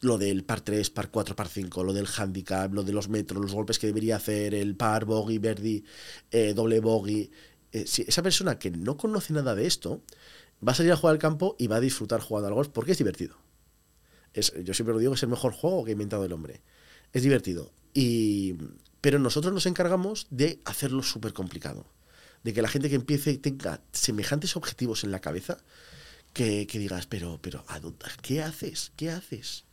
lo 0.00 0.18
del 0.18 0.44
par 0.44 0.60
3, 0.60 0.90
par 0.90 1.10
4, 1.10 1.36
par 1.36 1.48
5, 1.48 1.84
lo 1.84 1.92
del 1.92 2.06
handicap, 2.06 2.72
lo 2.72 2.82
de 2.82 2.92
los 2.92 3.08
metros, 3.08 3.40
los 3.40 3.52
golpes 3.52 3.78
que 3.78 3.86
debería 3.86 4.16
hacer, 4.16 4.54
el 4.54 4.76
par, 4.76 5.04
bogey, 5.04 5.38
verdi, 5.38 5.84
eh, 6.30 6.54
doble 6.54 6.80
bogey, 6.80 7.30
eh, 7.72 7.86
si 7.86 8.02
esa 8.02 8.22
persona 8.22 8.58
que 8.58 8.70
no 8.70 8.96
conoce 8.96 9.32
nada 9.32 9.54
de 9.54 9.66
esto, 9.66 10.02
va 10.66 10.72
a 10.72 10.74
salir 10.74 10.92
a 10.92 10.96
jugar 10.96 11.14
al 11.14 11.18
campo 11.18 11.56
y 11.58 11.68
va 11.68 11.76
a 11.76 11.80
disfrutar 11.80 12.20
jugando 12.20 12.48
al 12.48 12.54
golf 12.54 12.68
porque 12.68 12.92
es 12.92 12.98
divertido. 12.98 13.36
Es, 14.34 14.52
yo 14.64 14.74
siempre 14.74 14.94
lo 14.94 15.00
digo, 15.00 15.14
es 15.14 15.22
el 15.22 15.28
mejor 15.28 15.52
juego 15.52 15.84
que 15.84 15.90
ha 15.90 15.92
inventado 15.92 16.24
el 16.24 16.32
hombre. 16.32 16.62
Es 17.12 17.22
divertido. 17.22 17.72
Y, 17.94 18.56
pero 19.00 19.18
nosotros 19.18 19.52
nos 19.52 19.66
encargamos 19.66 20.26
de 20.30 20.60
hacerlo 20.64 21.02
súper 21.02 21.32
complicado. 21.32 21.86
De 22.42 22.52
que 22.52 22.62
la 22.62 22.68
gente 22.68 22.88
que 22.88 22.96
empiece 22.96 23.36
tenga 23.38 23.80
semejantes 23.92 24.56
objetivos 24.56 25.04
en 25.04 25.12
la 25.12 25.20
cabeza 25.20 25.58
que, 26.32 26.66
digas, 26.66 27.06
pero, 27.06 27.38
pero, 27.40 27.64
¿qué 28.22 28.42
haces? 28.42 28.92
¿Qué 28.96 29.10
haces? 29.10 29.64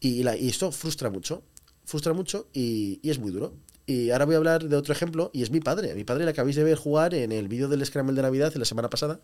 Y, 0.00 0.22
la, 0.22 0.36
y 0.36 0.48
esto 0.48 0.72
frustra 0.72 1.10
mucho, 1.10 1.42
frustra 1.84 2.12
mucho 2.12 2.48
y, 2.52 3.00
es 3.08 3.18
muy 3.18 3.30
duro. 3.30 3.54
Y 3.86 4.10
ahora 4.10 4.24
voy 4.24 4.34
a 4.34 4.38
hablar 4.38 4.64
de 4.64 4.76
otro 4.76 4.92
ejemplo, 4.92 5.30
y 5.32 5.42
es 5.42 5.50
mi 5.50 5.60
padre. 5.60 5.94
Mi 5.94 6.04
padre 6.04 6.24
le 6.24 6.30
acabáis 6.30 6.56
de 6.56 6.64
ver 6.64 6.76
jugar 6.76 7.14
en 7.14 7.30
el 7.30 7.46
vídeo 7.48 7.68
del 7.68 7.84
Scramble 7.86 8.16
de 8.16 8.22
Navidad 8.22 8.52
de 8.52 8.58
la 8.58 8.64
semana 8.64 8.90
pasada. 8.90 9.20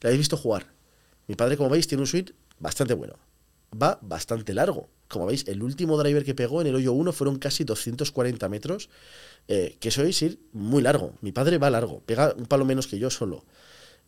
Le 0.00 0.08
habéis 0.08 0.20
visto 0.20 0.36
jugar. 0.36 0.66
Mi 1.26 1.34
padre, 1.34 1.56
como 1.56 1.68
veis, 1.68 1.86
tiene 1.86 2.02
un 2.02 2.06
swing 2.06 2.30
bastante 2.58 2.94
bueno. 2.94 3.18
Va 3.74 3.98
bastante 4.02 4.54
largo 4.54 4.88
como 5.10 5.26
veis, 5.26 5.46
el 5.48 5.62
último 5.62 5.98
driver 5.98 6.24
que 6.24 6.34
pegó 6.34 6.60
en 6.60 6.68
el 6.68 6.76
hoyo 6.76 6.92
1 6.92 7.12
fueron 7.12 7.38
casi 7.38 7.64
240 7.64 8.48
metros, 8.48 8.88
eh, 9.48 9.76
que 9.80 9.88
eso 9.88 10.02
es 10.02 10.22
ir 10.22 10.40
muy 10.52 10.82
largo. 10.82 11.14
Mi 11.20 11.32
padre 11.32 11.58
va 11.58 11.68
largo, 11.68 12.00
pega 12.06 12.32
un 12.36 12.46
palo 12.46 12.64
menos 12.64 12.86
que 12.86 12.98
yo 12.98 13.10
solo. 13.10 13.44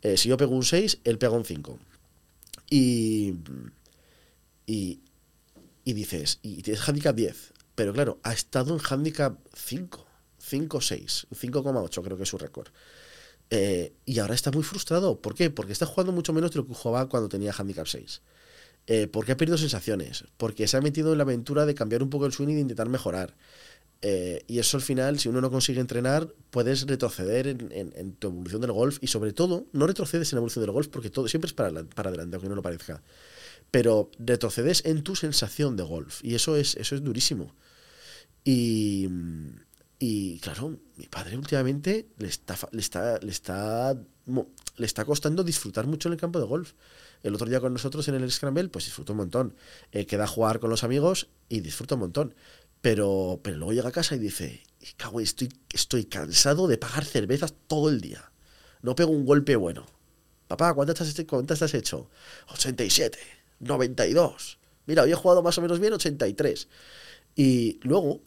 Eh, 0.02 0.16
si 0.16 0.28
yo 0.28 0.36
pego 0.36 0.54
un 0.54 0.64
6, 0.64 0.98
él 1.04 1.18
pega 1.18 1.32
un 1.32 1.44
5. 1.44 1.78
Y, 2.70 3.34
y, 4.66 5.00
y 5.84 5.92
dices, 5.92 6.38
y 6.42 6.62
tienes 6.62 6.86
handicap 6.86 7.14
10, 7.14 7.52
pero 7.74 7.92
claro, 7.92 8.18
ha 8.22 8.32
estado 8.32 8.74
en 8.74 8.80
handicap 8.80 9.38
5, 9.54 10.06
5 10.38 10.80
6, 10.80 11.26
5,8 11.30 12.02
creo 12.02 12.16
que 12.16 12.22
es 12.24 12.28
su 12.28 12.38
récord. 12.38 12.68
Eh, 13.50 13.92
y 14.06 14.18
ahora 14.18 14.34
está 14.34 14.50
muy 14.50 14.62
frustrado. 14.62 15.20
¿Por 15.20 15.34
qué? 15.34 15.50
Porque 15.50 15.72
está 15.72 15.84
jugando 15.84 16.12
mucho 16.12 16.32
menos 16.32 16.50
de 16.52 16.56
lo 16.56 16.66
que 16.66 16.74
jugaba 16.74 17.08
cuando 17.08 17.28
tenía 17.28 17.52
handicap 17.52 17.86
6. 17.86 18.22
Eh, 18.86 19.06
porque 19.06 19.32
ha 19.32 19.36
perdido 19.36 19.58
sensaciones, 19.58 20.24
porque 20.38 20.66
se 20.66 20.76
ha 20.76 20.80
metido 20.80 21.12
en 21.12 21.18
la 21.18 21.24
aventura 21.24 21.66
de 21.66 21.74
cambiar 21.74 22.02
un 22.02 22.10
poco 22.10 22.26
el 22.26 22.32
swing 22.32 22.48
y 22.48 22.54
de 22.54 22.60
intentar 22.60 22.88
mejorar. 22.88 23.36
Eh, 24.04 24.44
y 24.48 24.58
eso 24.58 24.76
al 24.76 24.82
final, 24.82 25.20
si 25.20 25.28
uno 25.28 25.40
no 25.40 25.50
consigue 25.50 25.80
entrenar, 25.80 26.28
puedes 26.50 26.88
retroceder 26.88 27.46
en, 27.46 28.12
tu 28.16 28.28
evolución 28.28 28.60
del 28.60 28.72
golf 28.72 28.98
y 29.00 29.06
sobre 29.06 29.32
todo, 29.32 29.66
no 29.72 29.86
retrocedes 29.86 30.32
en 30.32 30.36
la 30.36 30.40
evolución 30.40 30.64
del 30.64 30.72
golf 30.72 30.88
porque 30.88 31.08
todo 31.08 31.28
siempre 31.28 31.46
es 31.46 31.52
para, 31.52 31.68
adelante, 31.68 32.34
aunque 32.34 32.48
no 32.48 32.56
lo 32.56 32.62
parezca. 32.62 33.00
Pero 33.70 34.10
retrocedes 34.18 34.84
en 34.84 35.02
tu 35.04 35.14
sensación 35.14 35.76
de 35.76 35.84
golf 35.84 36.22
y 36.24 36.34
eso 36.34 36.56
es, 36.56 36.74
eso 36.76 36.96
es 36.96 37.04
durísimo. 37.04 37.54
Y, 38.44 39.08
y 40.00 40.40
claro, 40.40 40.80
mi 40.96 41.06
padre 41.06 41.36
últimamente 41.36 42.08
le 42.18 42.26
está, 42.26 42.58
le 42.72 42.80
está, 42.80 43.20
le 43.20 43.30
está, 43.30 43.94
le 43.94 44.86
está 44.86 45.04
costando 45.04 45.44
disfrutar 45.44 45.86
mucho 45.86 46.08
en 46.08 46.14
el 46.14 46.18
campo 46.18 46.40
de 46.40 46.46
golf 46.46 46.72
el 47.22 47.34
otro 47.34 47.48
día 47.48 47.60
con 47.60 47.72
nosotros 47.72 48.06
en 48.08 48.16
el 48.16 48.30
Scramble, 48.30 48.68
pues 48.68 48.86
disfruto 48.86 49.12
un 49.12 49.18
montón. 49.18 49.54
Eh, 49.92 50.06
queda 50.06 50.24
a 50.24 50.26
jugar 50.26 50.60
con 50.60 50.70
los 50.70 50.84
amigos 50.84 51.28
y 51.48 51.60
disfruto 51.60 51.94
un 51.94 52.00
montón. 52.00 52.34
Pero, 52.82 53.40
pero 53.42 53.56
luego 53.56 53.72
llega 53.72 53.88
a 53.88 53.92
casa 53.92 54.16
y 54.16 54.18
dice, 54.18 54.62
cago, 54.96 55.20
estoy, 55.20 55.48
estoy 55.70 56.04
cansado 56.04 56.66
de 56.66 56.78
pagar 56.78 57.04
cervezas 57.04 57.54
todo 57.66 57.88
el 57.88 58.00
día. 58.00 58.30
No 58.82 58.94
pego 58.96 59.12
un 59.12 59.24
golpe 59.24 59.56
bueno. 59.56 59.86
Papá, 60.48 60.74
¿cuántas 60.74 61.00
has, 61.00 61.24
¿cuántas 61.26 61.62
has 61.62 61.72
hecho? 61.74 62.10
87, 62.52 63.18
92. 63.60 64.58
Mira, 64.86 65.04
hoy 65.04 65.12
he 65.12 65.14
jugado 65.14 65.42
más 65.42 65.56
o 65.56 65.62
menos 65.62 65.78
bien 65.78 65.92
83. 65.92 66.68
Y 67.36 67.78
luego 67.82 68.20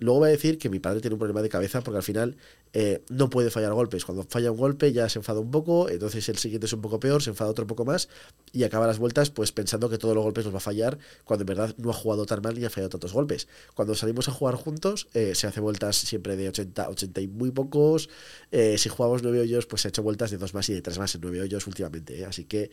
Luego 0.00 0.20
voy 0.20 0.28
a 0.28 0.32
decir 0.32 0.56
que 0.58 0.70
mi 0.70 0.80
padre 0.80 1.00
tiene 1.00 1.14
un 1.14 1.18
problema 1.18 1.42
de 1.42 1.50
cabeza 1.50 1.82
porque 1.82 1.98
al 1.98 2.02
final 2.02 2.38
eh, 2.72 3.04
no 3.10 3.28
puede 3.28 3.50
fallar 3.50 3.74
golpes. 3.74 4.06
Cuando 4.06 4.24
falla 4.24 4.50
un 4.50 4.56
golpe 4.56 4.94
ya 4.94 5.10
se 5.10 5.18
enfada 5.18 5.40
un 5.40 5.50
poco, 5.50 5.90
entonces 5.90 6.26
el 6.30 6.38
siguiente 6.38 6.64
es 6.64 6.72
un 6.72 6.80
poco 6.80 6.98
peor, 6.98 7.22
se 7.22 7.28
enfada 7.28 7.50
otro 7.50 7.66
poco 7.66 7.84
más 7.84 8.08
y 8.50 8.64
acaba 8.64 8.86
las 8.86 8.98
vueltas 8.98 9.28
pues 9.28 9.52
pensando 9.52 9.90
que 9.90 9.98
todos 9.98 10.14
los 10.14 10.24
golpes 10.24 10.46
los 10.46 10.54
va 10.54 10.56
a 10.56 10.62
fallar 10.62 10.98
cuando 11.24 11.42
en 11.42 11.48
verdad 11.48 11.74
no 11.76 11.90
ha 11.90 11.92
jugado 11.92 12.24
tan 12.24 12.40
mal 12.40 12.58
y 12.58 12.64
ha 12.64 12.70
fallado 12.70 12.88
tantos 12.88 13.12
golpes. 13.12 13.46
Cuando 13.74 13.94
salimos 13.94 14.26
a 14.28 14.32
jugar 14.32 14.54
juntos 14.54 15.08
eh, 15.12 15.34
se 15.34 15.46
hace 15.46 15.60
vueltas 15.60 15.96
siempre 15.96 16.34
de 16.34 16.48
80, 16.48 16.88
80 16.88 17.20
y 17.20 17.28
muy 17.28 17.50
pocos. 17.50 18.08
Eh, 18.52 18.78
si 18.78 18.88
jugamos 18.88 19.22
nueve 19.22 19.40
hoyos 19.40 19.66
pues 19.66 19.82
se 19.82 19.88
ha 19.88 19.90
hecho 19.90 20.02
vueltas 20.02 20.30
de 20.30 20.38
dos 20.38 20.54
más 20.54 20.66
y 20.70 20.72
de 20.72 20.80
tres 20.80 20.98
más 20.98 21.14
en 21.14 21.20
nueve 21.20 21.42
hoyos 21.42 21.66
últimamente. 21.66 22.24
Así 22.24 22.46
que 22.46 22.70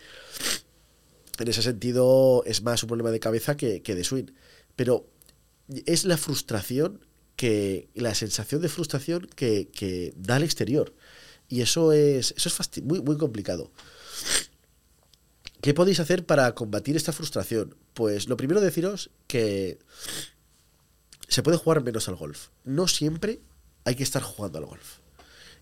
en 1.39 1.47
ese 1.49 1.61
sentido 1.61 2.43
es 2.45 2.63
más 2.63 2.81
un 2.83 2.87
problema 2.87 3.11
de 3.11 3.19
cabeza 3.19 3.57
que, 3.57 3.81
que 3.81 3.95
de 3.95 4.05
swing. 4.05 4.27
Pero 4.77 5.07
es 5.85 6.05
la 6.05 6.17
frustración 6.17 7.06
que 7.37 7.87
la 7.93 8.15
sensación 8.15 8.61
de 8.61 8.67
frustración 8.67 9.29
que, 9.35 10.13
da 10.17 10.35
al 10.35 10.43
exterior. 10.43 10.93
Y 11.47 11.61
eso 11.61 11.93
es, 11.93 12.33
eso 12.35 12.49
es 12.49 12.83
muy, 12.83 13.01
muy 13.01 13.17
complicado. 13.17 13.71
¿Qué 15.61 15.73
podéis 15.73 15.99
hacer 15.99 16.25
para 16.25 16.53
combatir 16.55 16.97
esta 16.97 17.13
frustración? 17.13 17.75
Pues 17.93 18.27
lo 18.27 18.37
primero 18.37 18.59
deciros 18.59 19.11
que 19.27 19.79
se 21.27 21.43
puede 21.43 21.57
jugar 21.57 21.83
menos 21.83 22.09
al 22.09 22.15
golf. 22.15 22.49
No 22.65 22.87
siempre 22.87 23.39
hay 23.85 23.95
que 23.95 24.03
estar 24.03 24.23
jugando 24.23 24.57
al 24.57 24.65
golf. 24.65 24.97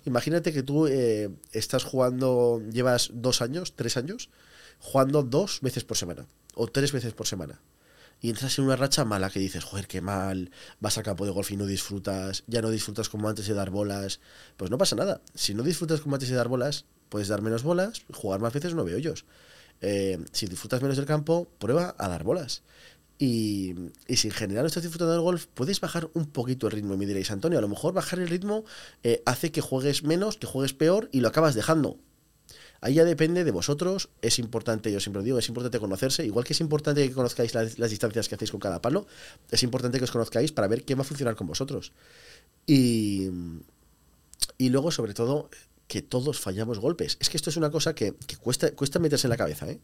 Imagínate 0.05 0.53
que 0.53 0.63
tú 0.63 0.87
eh, 0.87 1.29
estás 1.51 1.83
jugando, 1.83 2.61
llevas 2.71 3.09
dos 3.13 3.41
años, 3.41 3.73
tres 3.75 3.97
años, 3.97 4.29
jugando 4.79 5.23
dos 5.23 5.59
veces 5.61 5.83
por 5.83 5.97
semana 5.97 6.25
o 6.53 6.67
tres 6.67 6.91
veces 6.91 7.13
por 7.13 7.27
semana 7.27 7.59
y 8.25 8.29
entras 8.31 8.57
en 8.57 8.65
una 8.65 8.75
racha 8.75 9.05
mala 9.05 9.29
que 9.29 9.39
dices, 9.39 9.63
joder, 9.63 9.85
qué 9.85 10.01
mal, 10.01 10.49
vas 10.79 10.97
al 10.97 11.03
campo 11.03 11.25
de 11.25 11.31
golf 11.31 11.51
y 11.51 11.57
no 11.57 11.67
disfrutas, 11.67 12.43
ya 12.47 12.59
no 12.63 12.71
disfrutas 12.71 13.07
como 13.07 13.29
antes 13.29 13.45
de 13.47 13.53
dar 13.53 13.69
bolas, 13.69 14.19
pues 14.57 14.71
no 14.71 14.79
pasa 14.79 14.95
nada. 14.95 15.21
Si 15.35 15.53
no 15.53 15.61
disfrutas 15.61 16.01
como 16.01 16.15
antes 16.15 16.29
de 16.29 16.35
dar 16.35 16.47
bolas, 16.47 16.85
puedes 17.09 17.27
dar 17.27 17.43
menos 17.43 17.61
bolas, 17.61 18.01
jugar 18.11 18.39
más 18.39 18.51
veces 18.51 18.73
nueve 18.73 18.95
hoyos. 18.95 19.25
Eh, 19.79 20.17
si 20.31 20.47
disfrutas 20.47 20.81
menos 20.81 20.97
del 20.97 21.05
campo, 21.05 21.47
prueba 21.59 21.93
a 21.99 22.07
dar 22.07 22.23
bolas. 22.23 22.63
Y, 23.19 23.75
si 24.09 24.29
en 24.29 24.33
general 24.33 24.63
no 24.63 24.67
estás 24.69 24.81
disfrutando 24.81 25.13
del 25.13 25.21
golf, 25.21 25.45
puedes 25.53 25.79
bajar 25.79 26.09
un 26.15 26.25
poquito 26.25 26.65
el 26.65 26.73
ritmo. 26.73 26.95
Y 26.95 26.97
me 26.97 27.05
diréis, 27.05 27.29
Antonio, 27.29 27.59
a 27.59 27.61
lo 27.61 27.67
mejor 27.67 27.93
bajar 27.93 28.17
el 28.17 28.27
ritmo 28.27 28.65
eh, 29.03 29.21
hace 29.27 29.51
que 29.51 29.61
juegues 29.61 30.01
menos, 30.01 30.37
que 30.37 30.47
juegues 30.47 30.73
peor 30.73 31.09
y 31.11 31.19
lo 31.19 31.27
acabas 31.27 31.53
dejando. 31.53 31.99
Ahí 32.85 32.93
ya 32.93 33.03
depende 33.03 33.43
de 33.43 33.49
vosotros. 33.49 34.09
Es 34.21 34.37
importante, 34.37 34.91
yo 34.91 34.99
siempre 34.99 35.23
digo, 35.23 35.39
es 35.39 35.47
importante 35.47 35.79
conocerse. 35.79 36.23
Igual 36.23 36.45
que 36.45 36.53
es 36.53 36.59
importante 36.59 37.01
que 37.01 37.15
conozcáis 37.15 37.55
las, 37.55 37.89
distancias 37.89 38.29
que 38.29 38.35
hacéis 38.35 38.51
con 38.51 38.59
cada 38.59 38.79
palo, 38.79 39.07
es 39.49 39.63
importante 39.63 39.97
que 39.97 40.03
os 40.03 40.11
conozcáis 40.11 40.51
para 40.51 40.67
ver 40.67 40.83
qué 40.83 40.93
va 40.93 41.01
a 41.01 41.03
funcionar 41.03 41.35
con 41.35 41.47
vosotros. 41.47 41.93
Y, 42.67 43.31
y 44.59 44.69
luego, 44.69 44.91
sobre 44.91 45.15
todo, 45.15 45.49
que 45.87 46.03
todos 46.03 46.39
fallamos 46.39 46.77
golpes. 46.77 47.17
Es 47.19 47.31
que 47.31 47.37
esto 47.37 47.49
es 47.49 47.57
una 47.57 47.71
cosa 47.71 47.95
que, 47.95 48.13
cuesta, 48.39 48.69
cuesta 48.75 48.99
meterse 48.99 49.25
en 49.25 49.31
la 49.31 49.37
cabeza, 49.37 49.67
¿eh? 49.67 49.79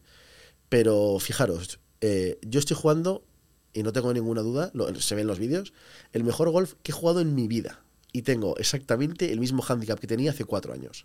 Pero 0.68 1.18
fijaros, 1.18 1.80
eh, 2.02 2.38
yo 2.42 2.60
estoy 2.60 2.76
jugando, 2.76 3.24
y 3.72 3.82
no 3.82 3.92
tengo 3.92 4.14
ninguna 4.14 4.42
duda, 4.42 4.70
se 5.00 5.16
ven 5.16 5.26
los 5.26 5.40
vídeos, 5.40 5.72
el 6.12 6.22
mejor 6.22 6.50
golf 6.50 6.74
que 6.84 6.92
he 6.92 6.94
jugado 6.94 7.20
en 7.20 7.34
mi 7.34 7.48
vida. 7.48 7.82
Y 8.12 8.22
tengo 8.22 8.56
exactamente 8.58 9.32
el 9.32 9.40
mismo 9.40 9.64
handicap 9.68 9.98
que 9.98 10.06
tenía 10.06 10.30
hace 10.30 10.44
cuatro 10.44 10.72
años. 10.72 11.04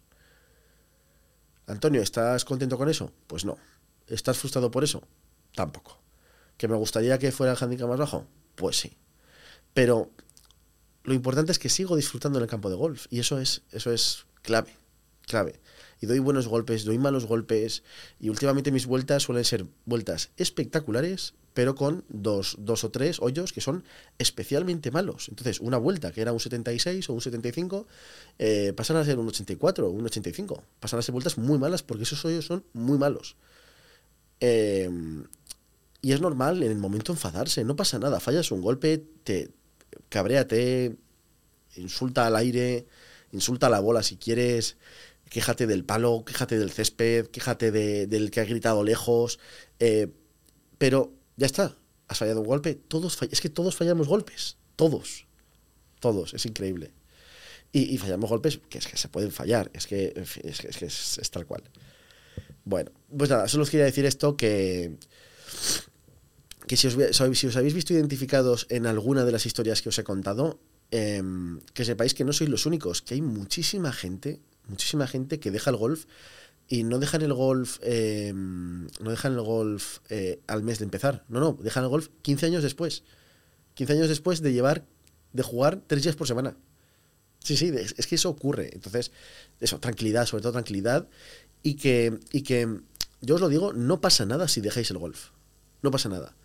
Antonio, 1.68 2.02
¿estás 2.02 2.46
contento 2.46 2.78
con 2.78 2.90
eso? 2.90 3.12
Pues 3.28 3.46
no. 3.46 3.58
¿Estás 4.08 4.38
frustrado 4.38 4.72
por 4.72 4.84
eso? 4.84 5.04
Tampoco. 5.54 6.00
¿Que 6.58 6.68
me 6.68 6.76
gustaría 6.76 7.20
que 7.20 7.32
fuera 7.32 7.54
el 7.54 7.58
handicap 7.62 7.88
más 7.88 8.00
bajo? 8.00 8.26
Pues 8.56 8.80
sí. 8.80 8.98
Pero 9.74 10.10
lo 11.04 11.14
importante 11.14 11.52
es 11.52 11.60
que 11.60 11.70
sigo 11.70 11.96
disfrutando 11.96 12.40
en 12.40 12.44
el 12.44 12.50
campo 12.50 12.70
de 12.70 12.76
golf. 12.76 13.06
Y 13.10 13.20
eso 13.20 13.40
es, 13.40 13.62
eso 13.72 13.92
es 13.92 14.26
clave. 14.42 14.76
Clave 15.26 15.62
y 16.02 16.06
doy 16.06 16.20
buenos 16.20 16.48
golpes, 16.48 16.86
doy 16.86 16.98
malos 16.98 17.26
golpes 17.26 17.84
y 18.20 18.30
últimamente 18.30 18.72
mis 18.72 18.86
vueltas 18.86 19.24
suelen 19.24 19.46
ser 19.46 19.66
vueltas 19.86 20.32
espectaculares, 20.38 21.34
pero 21.58 21.74
con 21.74 22.06
dos, 22.08 22.56
dos 22.60 22.84
o 22.84 22.92
tres 22.92 23.20
hoyos 23.20 23.52
que 23.52 23.62
son 23.62 23.84
especialmente 24.20 24.92
malos. 24.92 25.28
Entonces, 25.28 25.60
una 25.60 25.80
vuelta 25.80 26.12
que 26.12 26.22
era 26.22 26.32
un 26.32 26.40
76 26.40 27.10
o 27.10 27.14
un 27.14 27.20
75 27.22 27.88
eh, 28.38 28.74
pasan 28.78 28.98
a 28.98 29.04
ser 29.04 29.18
un 29.18 29.28
84 29.28 29.88
o 29.88 29.90
un 29.90 30.06
85. 30.06 30.64
Pasan 30.80 31.00
a 31.00 31.02
ser 31.02 31.14
vueltas 31.14 31.40
muy 31.40 31.58
malas 31.58 31.82
porque 31.82 32.04
esos 32.04 32.24
hoyos 32.26 32.46
son 32.46 32.64
muy 32.74 33.00
malos. 33.00 33.38
Eh, 34.40 34.88
y 36.04 36.12
es 36.12 36.22
normal 36.22 36.62
en 36.62 36.72
el 36.72 36.78
momento 36.78 37.12
enfadarse, 37.12 37.64
no 37.64 37.76
pasa 37.76 37.98
nada, 37.98 38.20
fallas 38.20 38.52
un 38.52 38.62
golpe, 38.62 39.04
te 39.24 39.50
cabréate, 40.10 40.96
insulta 41.76 42.28
al 42.28 42.36
aire, 42.36 42.86
insulta 43.32 43.66
a 43.66 43.72
la 43.72 43.80
bola 43.80 44.04
si 44.04 44.18
quieres, 44.18 44.78
quéjate 45.32 45.66
del 45.66 45.86
palo, 45.86 46.24
quéjate 46.24 46.60
del 46.60 46.70
césped, 46.70 47.26
quéjate 47.30 47.72
del 47.72 48.30
que 48.30 48.42
ha 48.42 48.46
gritado 48.46 48.84
lejos, 48.84 49.40
eh, 49.80 50.10
pero 50.78 51.17
ya 51.38 51.46
está, 51.46 51.78
has 52.08 52.18
fallado 52.18 52.42
un 52.42 52.48
golpe, 52.48 52.76
todos 52.76 53.18
es 53.32 53.42
que 53.42 53.50
todos 53.50 53.76
fallamos 53.76 54.08
golpes, 54.08 54.58
todos, 54.76 55.26
todos, 56.00 56.34
es 56.34 56.46
increíble. 56.46 56.92
Y, 57.72 57.98
fallamos 57.98 58.30
golpes 58.30 58.60
que 58.70 58.80
es 58.80 58.88
que 58.88 58.98
se 58.98 59.08
pueden 59.08 59.32
fallar, 59.32 59.70
es 59.74 59.86
que 59.86 60.14
es, 60.16 60.78
que 60.78 60.86
es, 60.86 61.32
tal 61.32 61.46
cual. 61.46 61.64
Bueno, 62.66 62.92
pues 63.16 63.30
nada, 63.30 63.48
solo 63.48 63.64
os 63.64 63.70
quería 63.70 63.86
decir 63.86 64.06
esto 64.06 64.36
que 64.36 64.98
que 66.66 66.76
si 66.76 66.88
os, 66.88 66.98
si 67.38 67.48
os 67.48 67.56
habéis 67.56 67.74
visto 67.74 67.94
identificados 67.94 68.68
en 68.70 68.88
alguna 68.88 69.24
de 69.24 69.32
las 69.32 69.46
historias 69.46 69.82
que 69.82 69.90
os 69.90 70.00
he 70.00 70.04
contado, 70.04 70.60
em, 70.92 71.62
que 71.74 71.86
sepáis 71.86 72.14
que 72.14 72.26
no 72.26 72.34
sois 72.34 72.50
los 72.50 72.66
únicos, 72.66 73.02
que 73.02 73.14
hay 73.14 73.22
muchísima 73.22 73.94
gente 73.94 74.42
muchísima 74.68 75.08
gente 75.08 75.40
que 75.40 75.52
deja 75.52 75.72
el 75.72 75.78
golf 75.78 76.06
y 76.70 76.84
no 76.84 77.00
dejan 77.00 77.22
el 77.22 77.34
golf 77.34 77.80
em, 77.82 78.88
no 79.00 79.10
dejan 79.10 79.34
el 79.34 79.42
golf 79.42 80.00
eh, 80.10 80.42
al 80.48 80.64
mes 80.64 80.80
de 80.80 80.86
empezar. 80.86 81.24
No 81.30 81.40
no 81.40 81.58
dejan 81.62 81.84
el 81.84 81.90
golf 81.90 82.10
15 82.22 82.46
años 82.48 82.64
después. 82.64 83.04
15 83.76 83.94
años 83.94 84.10
después 84.10 84.42
de 84.42 84.54
llevar 84.54 84.86
de 85.34 85.44
jugar 85.44 85.82
tres 85.88 86.04
días 86.04 86.16
por 86.16 86.28
semana. 86.28 86.58
Sí 87.40 87.56
sí 87.56 87.72
es, 87.74 88.08
que 88.08 88.16
eso 88.16 88.30
ocurre. 88.30 88.72
Entonces 88.74 89.12
eso 89.62 89.80
tranquilidad 89.80 90.26
sobre 90.26 90.42
todo 90.42 90.54
tranquilidad. 90.54 91.08
Y 91.64 91.76
que 91.76 92.20
y 92.32 92.42
que 92.42 92.68
yo 93.22 93.36
os 93.36 93.42
lo 93.42 93.50
digo 93.50 93.74
no 93.74 94.02
pasa 94.02 94.26
nada 94.26 94.48
si 94.48 94.60
dejáis 94.60 94.92
el 94.92 94.98
golf. 94.98 95.30
No 95.82 95.92
pasa 95.92 96.10
nada. 96.10 96.36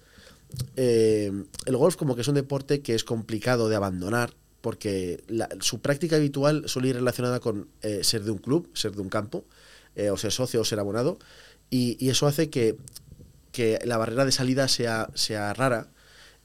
Em, 0.76 1.46
el 1.66 1.76
golf 1.76 1.96
como 1.96 2.14
que 2.14 2.20
es 2.20 2.28
un 2.28 2.34
deporte 2.34 2.80
que 2.80 2.94
es 2.94 3.02
complicado 3.02 3.68
de 3.68 3.76
abandonar 3.76 4.34
porque 4.60 5.24
su 5.60 5.80
práctica 5.80 6.16
habitual 6.16 6.68
suele 6.68 6.88
ir 6.88 6.94
relacionada 6.94 7.40
con 7.40 7.68
eh, 7.82 8.04
ser 8.04 8.22
de 8.22 8.30
un 8.30 8.38
club, 8.38 8.70
ser 8.74 8.92
de 8.92 9.02
un 9.02 9.08
campo, 9.08 9.44
eh, 9.96 10.10
o 10.10 10.16
ser 10.16 10.32
socio 10.32 10.60
o 10.60 10.64
ser 10.64 10.78
abonado, 10.78 11.18
y, 11.70 12.08
eso 12.08 12.26
hace 12.26 12.50
que, 12.50 12.76
la 13.84 13.96
barrera 13.96 14.24
de 14.24 14.32
salida 14.32 14.68
sea, 14.68 15.08
sea 15.14 15.52
rara 15.54 15.88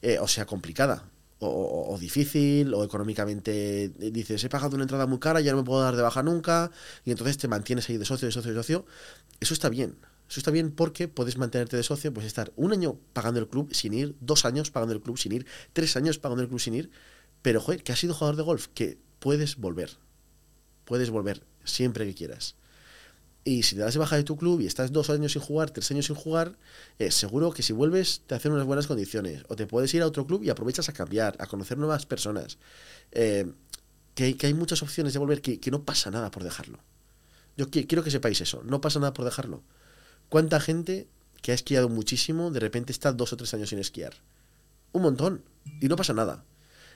eh, 0.02 0.18
o 0.20 0.28
sea 0.28 0.46
complicada. 0.46 1.04
O, 1.40 1.96
difícil, 2.00 2.74
o 2.74 2.82
económicamente 2.82 3.90
dices, 3.90 4.42
he 4.42 4.48
pagado 4.48 4.74
una 4.74 4.82
entrada 4.82 5.06
muy 5.06 5.20
cara, 5.20 5.40
ya 5.40 5.52
no 5.52 5.58
me 5.58 5.64
puedo 5.64 5.80
dar 5.80 5.94
de 5.94 6.02
baja 6.02 6.20
nunca, 6.24 6.72
y 7.04 7.12
entonces 7.12 7.38
te 7.38 7.46
mantienes 7.46 7.88
ahí 7.88 7.96
de 7.96 8.04
socio, 8.04 8.26
de 8.26 8.32
socio, 8.32 8.50
de 8.50 8.58
socio. 8.58 8.86
Eso 9.38 9.54
está 9.54 9.68
bien. 9.68 9.96
Eso 10.28 10.40
está 10.40 10.50
bien 10.50 10.72
porque 10.72 11.06
puedes 11.06 11.38
mantenerte 11.38 11.76
de 11.76 11.84
socio, 11.84 12.12
pues 12.12 12.26
estar 12.26 12.52
un 12.56 12.72
año 12.72 12.98
pagando 13.12 13.38
el 13.38 13.46
club 13.46 13.72
sin 13.72 13.94
ir, 13.94 14.16
dos 14.20 14.44
años 14.44 14.72
pagando 14.72 14.94
el 14.94 15.00
club 15.00 15.16
sin 15.16 15.30
ir, 15.32 15.46
tres 15.72 15.96
años 15.96 16.18
pagando 16.18 16.42
el 16.42 16.48
club 16.48 16.60
sin 16.60 16.74
ir, 16.74 16.90
pero, 17.42 17.60
joder, 17.60 17.82
que 17.82 17.92
has 17.92 17.98
sido 17.98 18.14
jugador 18.14 18.36
de 18.36 18.42
golf, 18.42 18.66
que 18.74 18.98
puedes 19.20 19.56
volver. 19.56 19.96
Puedes 20.84 21.10
volver 21.10 21.42
siempre 21.64 22.04
que 22.06 22.14
quieras. 22.14 22.56
Y 23.44 23.62
si 23.62 23.76
te 23.76 23.82
das 23.82 23.94
de 23.94 24.00
baja 24.00 24.16
de 24.16 24.24
tu 24.24 24.36
club 24.36 24.60
y 24.60 24.66
estás 24.66 24.92
dos 24.92 25.10
años 25.10 25.32
sin 25.32 25.42
jugar, 25.42 25.70
tres 25.70 25.90
años 25.90 26.06
sin 26.06 26.16
jugar, 26.16 26.56
eh, 26.98 27.10
seguro 27.10 27.52
que 27.52 27.62
si 27.62 27.72
vuelves 27.72 28.22
te 28.26 28.34
hacen 28.34 28.52
unas 28.52 28.66
buenas 28.66 28.86
condiciones. 28.86 29.42
O 29.48 29.56
te 29.56 29.66
puedes 29.66 29.92
ir 29.94 30.02
a 30.02 30.06
otro 30.06 30.26
club 30.26 30.42
y 30.42 30.50
aprovechas 30.50 30.88
a 30.88 30.92
cambiar, 30.92 31.36
a 31.38 31.46
conocer 31.46 31.78
nuevas 31.78 32.04
personas. 32.04 32.58
Eh, 33.12 33.50
que, 34.14 34.36
hay 34.42 34.54
muchas 34.54 34.82
opciones 34.82 35.12
de 35.12 35.18
volver, 35.18 35.40
que, 35.40 35.70
no 35.70 35.84
pasa 35.84 36.10
nada 36.10 36.30
por 36.30 36.42
dejarlo. 36.42 36.78
Yo 37.56 37.70
quiero 37.70 38.02
que 38.02 38.10
sepáis 38.10 38.40
eso, 38.40 38.62
no 38.64 38.80
pasa 38.80 38.98
nada 38.98 39.12
por 39.12 39.24
dejarlo. 39.24 39.62
¿Cuánta 40.28 40.60
gente 40.60 41.08
que 41.40 41.52
ha 41.52 41.54
esquiado 41.54 41.88
muchísimo 41.88 42.50
de 42.50 42.60
repente 42.60 42.92
está 42.92 43.12
dos 43.12 43.32
o 43.32 43.36
tres 43.36 43.54
años 43.54 43.70
sin 43.70 43.78
esquiar? 43.78 44.14
Un 44.92 45.02
montón. 45.02 45.42
Y 45.80 45.88
no 45.88 45.96
pasa 45.96 46.12
nada. 46.12 46.44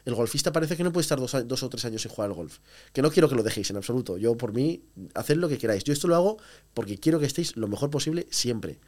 El 0.05 0.15
golfista 0.15 0.53
parece 0.53 0.77
que 0.77 0.83
no 0.83 0.93
puede 0.93 1.03
estar 1.03 1.21
dos, 1.21 1.63
o 1.63 1.69
tres 1.69 1.85
años 1.85 2.03
sin 2.03 2.11
jugar 2.11 2.31
al 2.31 2.35
golf. 2.35 2.59
Que 2.93 3.03
no 3.03 3.11
quiero 3.11 3.29
que 3.29 3.37
lo 3.37 3.43
dejéis 3.43 3.71
en 3.71 3.77
absoluto. 3.77 4.17
Yo, 4.17 4.37
por 4.37 4.53
mí, 4.53 4.83
haced 5.15 5.37
lo 5.37 5.49
que 5.49 5.59
queráis. 5.59 5.85
Yo 5.85 5.93
esto 5.93 6.09
lo 6.09 6.17
hago 6.17 6.39
porque 6.75 6.99
quiero 6.99 7.21
que 7.21 7.27
estéis 7.27 7.57
lo 7.57 7.69
mejor 7.69 7.91
posible 7.91 8.27
siempre. 8.31 8.81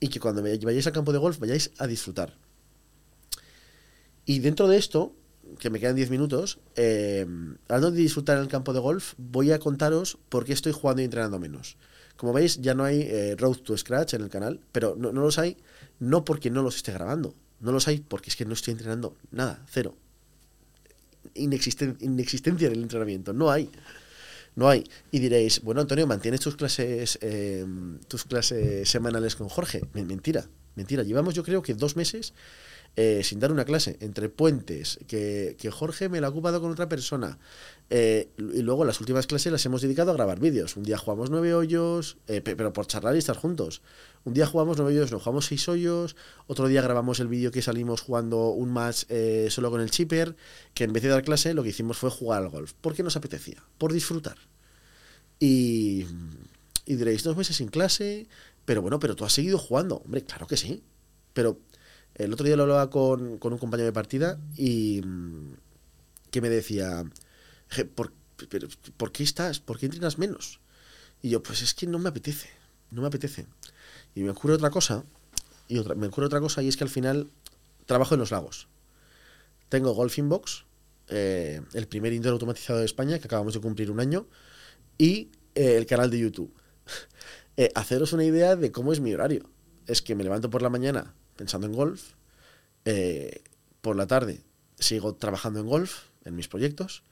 Y 0.00 0.08
que 0.08 0.20
cuando 0.20 0.42
vayáis 0.42 0.86
al 0.86 0.92
campo 0.92 1.12
de 1.12 1.18
golf 1.18 1.38
vayáis 1.38 1.70
a 1.78 1.86
disfrutar. 1.86 2.34
Y 4.24 4.38
dentro 4.38 4.66
de 4.66 4.78
esto, 4.78 5.14
que 5.58 5.68
me 5.68 5.78
quedan 5.78 5.96
10 5.96 6.08
minutos, 6.08 6.58
eh, 6.76 7.26
hablando 7.68 7.90
de 7.90 8.00
disfrutar 8.00 8.38
en 8.38 8.44
el 8.44 8.48
campo 8.48 8.72
de 8.72 8.80
golf, 8.80 9.12
voy 9.18 9.52
a 9.52 9.58
contaros 9.58 10.16
por 10.30 10.46
qué 10.46 10.54
estoy 10.54 10.72
jugando 10.72 11.02
y 11.02 11.04
entrenando 11.04 11.38
menos. 11.38 11.76
Como 12.16 12.32
veis, 12.32 12.62
ya 12.62 12.72
no 12.72 12.84
hay 12.84 13.02
eh, 13.02 13.36
Road 13.36 13.58
to 13.58 13.76
Scratch 13.76 14.14
en 14.14 14.22
el 14.22 14.30
canal, 14.30 14.60
pero 14.72 14.96
no, 14.96 15.12
no 15.12 15.20
los 15.20 15.38
hay 15.38 15.58
no 15.98 16.24
porque 16.24 16.48
no 16.48 16.62
los 16.62 16.76
esté 16.76 16.92
grabando. 16.92 17.34
No 17.60 17.70
los 17.70 17.86
hay 17.86 18.00
porque 18.00 18.30
es 18.30 18.36
que 18.36 18.46
no 18.46 18.54
estoy 18.54 18.72
entrenando 18.72 19.14
nada, 19.30 19.62
cero 19.68 19.94
inexistencia 21.34 22.66
en 22.66 22.72
el 22.72 22.82
entrenamiento. 22.82 23.32
No 23.32 23.50
hay. 23.50 23.70
No 24.56 24.68
hay. 24.68 24.84
Y 25.10 25.18
diréis, 25.18 25.60
bueno, 25.62 25.80
Antonio, 25.80 26.06
¿mantienes 26.06 26.40
tus 26.40 26.56
clases, 26.56 27.18
em, 27.20 27.98
tus 28.06 28.24
clases 28.24 28.88
semanales 28.88 29.34
con 29.34 29.48
Jorge? 29.48 29.82
Mentira, 29.94 30.46
mentira. 30.74 31.02
Llevamos 31.02 31.34
yo 31.34 31.42
creo 31.42 31.62
que 31.62 31.74
dos 31.74 31.96
meses 31.96 32.32
eh, 32.96 33.22
sin 33.24 33.40
dar 33.40 33.50
una 33.50 33.64
clase, 33.64 33.96
entre 34.00 34.28
puentes, 34.28 35.00
que, 35.08 35.56
Jorge 35.72 36.08
me 36.08 36.20
la 36.20 36.28
ha 36.28 36.30
ocupado 36.30 36.60
con 36.60 36.70
otra 36.70 36.88
persona. 36.88 37.38
Eh, 37.90 38.28
y 38.38 38.62
luego 38.62 38.84
las 38.84 39.00
últimas 39.00 39.26
clases 39.26 39.50
las 39.50 39.66
hemos 39.66 39.82
dedicado 39.82 40.12
a 40.12 40.14
grabar 40.14 40.38
vídeos. 40.38 40.76
Un 40.76 40.84
día 40.84 40.96
jugamos 40.96 41.28
nueve 41.28 41.54
hoyos, 41.54 42.18
eh, 42.28 42.40
pero 42.40 42.72
por 42.72 42.86
charlar 42.86 43.16
y 43.16 43.18
estar 43.18 43.36
juntos. 43.36 43.82
Un 44.24 44.32
día 44.32 44.46
jugamos 44.46 44.76
nueve 44.76 44.92
hoyos, 44.92 45.10
no 45.10 45.18
jugamos 45.18 45.46
seis 45.46 45.68
hoyos. 45.68 46.14
Otro 46.46 46.68
día 46.68 46.82
grabamos 46.82 47.18
el 47.18 47.26
vídeo 47.26 47.50
que 47.50 47.62
salimos 47.62 48.00
jugando 48.00 48.50
un 48.50 48.72
match 48.72 49.06
solo 49.48 49.70
con 49.72 49.80
el 49.80 49.90
chipper, 49.90 50.36
que 50.72 50.84
en 50.84 50.92
vez 50.92 51.02
de 51.02 51.08
dar 51.08 51.24
clase 51.24 51.52
lo 51.52 51.64
que 51.64 51.70
hicimos 51.70 51.98
fue 51.98 52.10
jugar 52.10 52.42
al 52.42 52.48
golf. 52.48 52.74
Porque 52.80 53.02
nos 53.02 53.16
apetecía, 53.16 53.62
por 53.76 53.92
disfrutar. 53.92 54.36
Y, 55.40 56.06
y 56.86 56.94
diréis, 56.94 57.24
dos 57.24 57.36
meses 57.36 57.56
sin 57.56 57.68
clase, 57.68 58.28
pero 58.64 58.82
bueno, 58.82 58.98
pero 58.98 59.16
tú 59.16 59.24
has 59.24 59.32
seguido 59.32 59.58
jugando. 59.58 59.96
Hombre, 60.04 60.24
claro 60.24 60.46
que 60.46 60.56
sí. 60.56 60.82
Pero 61.32 61.58
el 62.14 62.32
otro 62.32 62.46
día 62.46 62.56
lo 62.56 62.62
hablaba 62.64 62.90
con, 62.90 63.38
un 63.40 63.58
compañero 63.58 63.86
de 63.86 63.92
partida 63.92 64.38
y 64.56 65.00
mm, 65.04 65.54
que 66.30 66.40
me 66.40 66.48
decía, 66.48 67.04
¿por, 67.94 68.12
¿por 68.96 69.12
qué 69.12 69.22
estás? 69.22 69.60
¿Por 69.60 69.78
qué 69.78 69.86
entrenas 69.86 70.18
menos? 70.18 70.60
Y 71.22 71.30
yo, 71.30 71.42
pues 71.42 71.62
es 71.62 71.74
que 71.74 71.86
no 71.86 71.98
me 71.98 72.10
apetece, 72.10 72.50
no 72.90 73.00
me 73.00 73.08
apetece. 73.08 73.46
Y 74.14 74.22
me 74.22 74.30
ocurre 74.30 74.54
otra 74.54 74.70
cosa, 74.70 75.04
y 75.68 75.80
me 75.80 76.06
ocurre 76.06 76.26
otra 76.26 76.40
cosa, 76.40 76.62
y 76.62 76.68
es 76.68 76.76
que 76.76 76.84
al 76.84 76.90
final 76.90 77.30
trabajo 77.86 78.14
en 78.14 78.20
los 78.20 78.30
lagos. 78.30 78.68
Tengo 79.68 79.92
Golfing 79.92 80.28
Box, 80.28 80.64
eh, 81.08 81.60
el 81.72 81.88
primer 81.88 82.12
indoor 82.12 82.34
automatizado 82.34 82.78
de 82.78 82.84
España, 82.84 83.18
que 83.18 83.26
acabamos 83.26 83.54
de 83.54 83.60
cumplir 83.60 83.90
un 83.90 84.00
año, 84.00 84.26
y 84.98 85.30
eh, 85.54 85.76
el 85.76 85.86
canal 85.86 86.10
de 86.10 86.18
YouTube. 86.18 86.52
Eh, 87.56 87.70
haceros 87.74 88.12
una 88.12 88.24
idea 88.24 88.56
de 88.56 88.72
cómo 88.72 88.92
es 88.92 89.00
mi 89.00 89.14
horario. 89.14 89.50
Es 89.86 90.02
que 90.02 90.14
me 90.14 90.24
levanto 90.24 90.50
por 90.50 90.62
la 90.62 90.70
mañana 90.70 91.14
pensando 91.36 91.66
en 91.66 91.72
golf, 91.72 92.12
por 93.80 93.96
la 93.96 94.06
tarde 94.06 94.42
sigo 94.78 95.14
trabajando 95.14 95.60
en 95.60 95.66
golf, 95.66 96.04
en 96.24 96.36
mis 96.36 96.48
proyectos, 96.48 97.02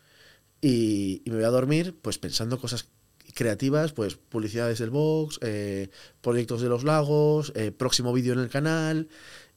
y, 0.61 1.23
me 1.27 1.37
voy 1.37 1.45
a 1.45 1.49
dormir 1.49 1.97
pues 2.01 2.19
pensando 2.19 2.59
cosas 2.59 2.89
creativas, 3.35 3.93
pues 3.93 4.17
publicidades 4.17 4.79
del 4.79 4.91
box, 4.91 5.41
proyectos 6.21 6.61
de 6.61 6.69
los 6.69 6.85
lagos, 6.85 7.53
próximo 7.79 8.13
vídeo 8.13 8.33
en 8.35 8.41
el 8.41 8.49
canal, 8.49 9.09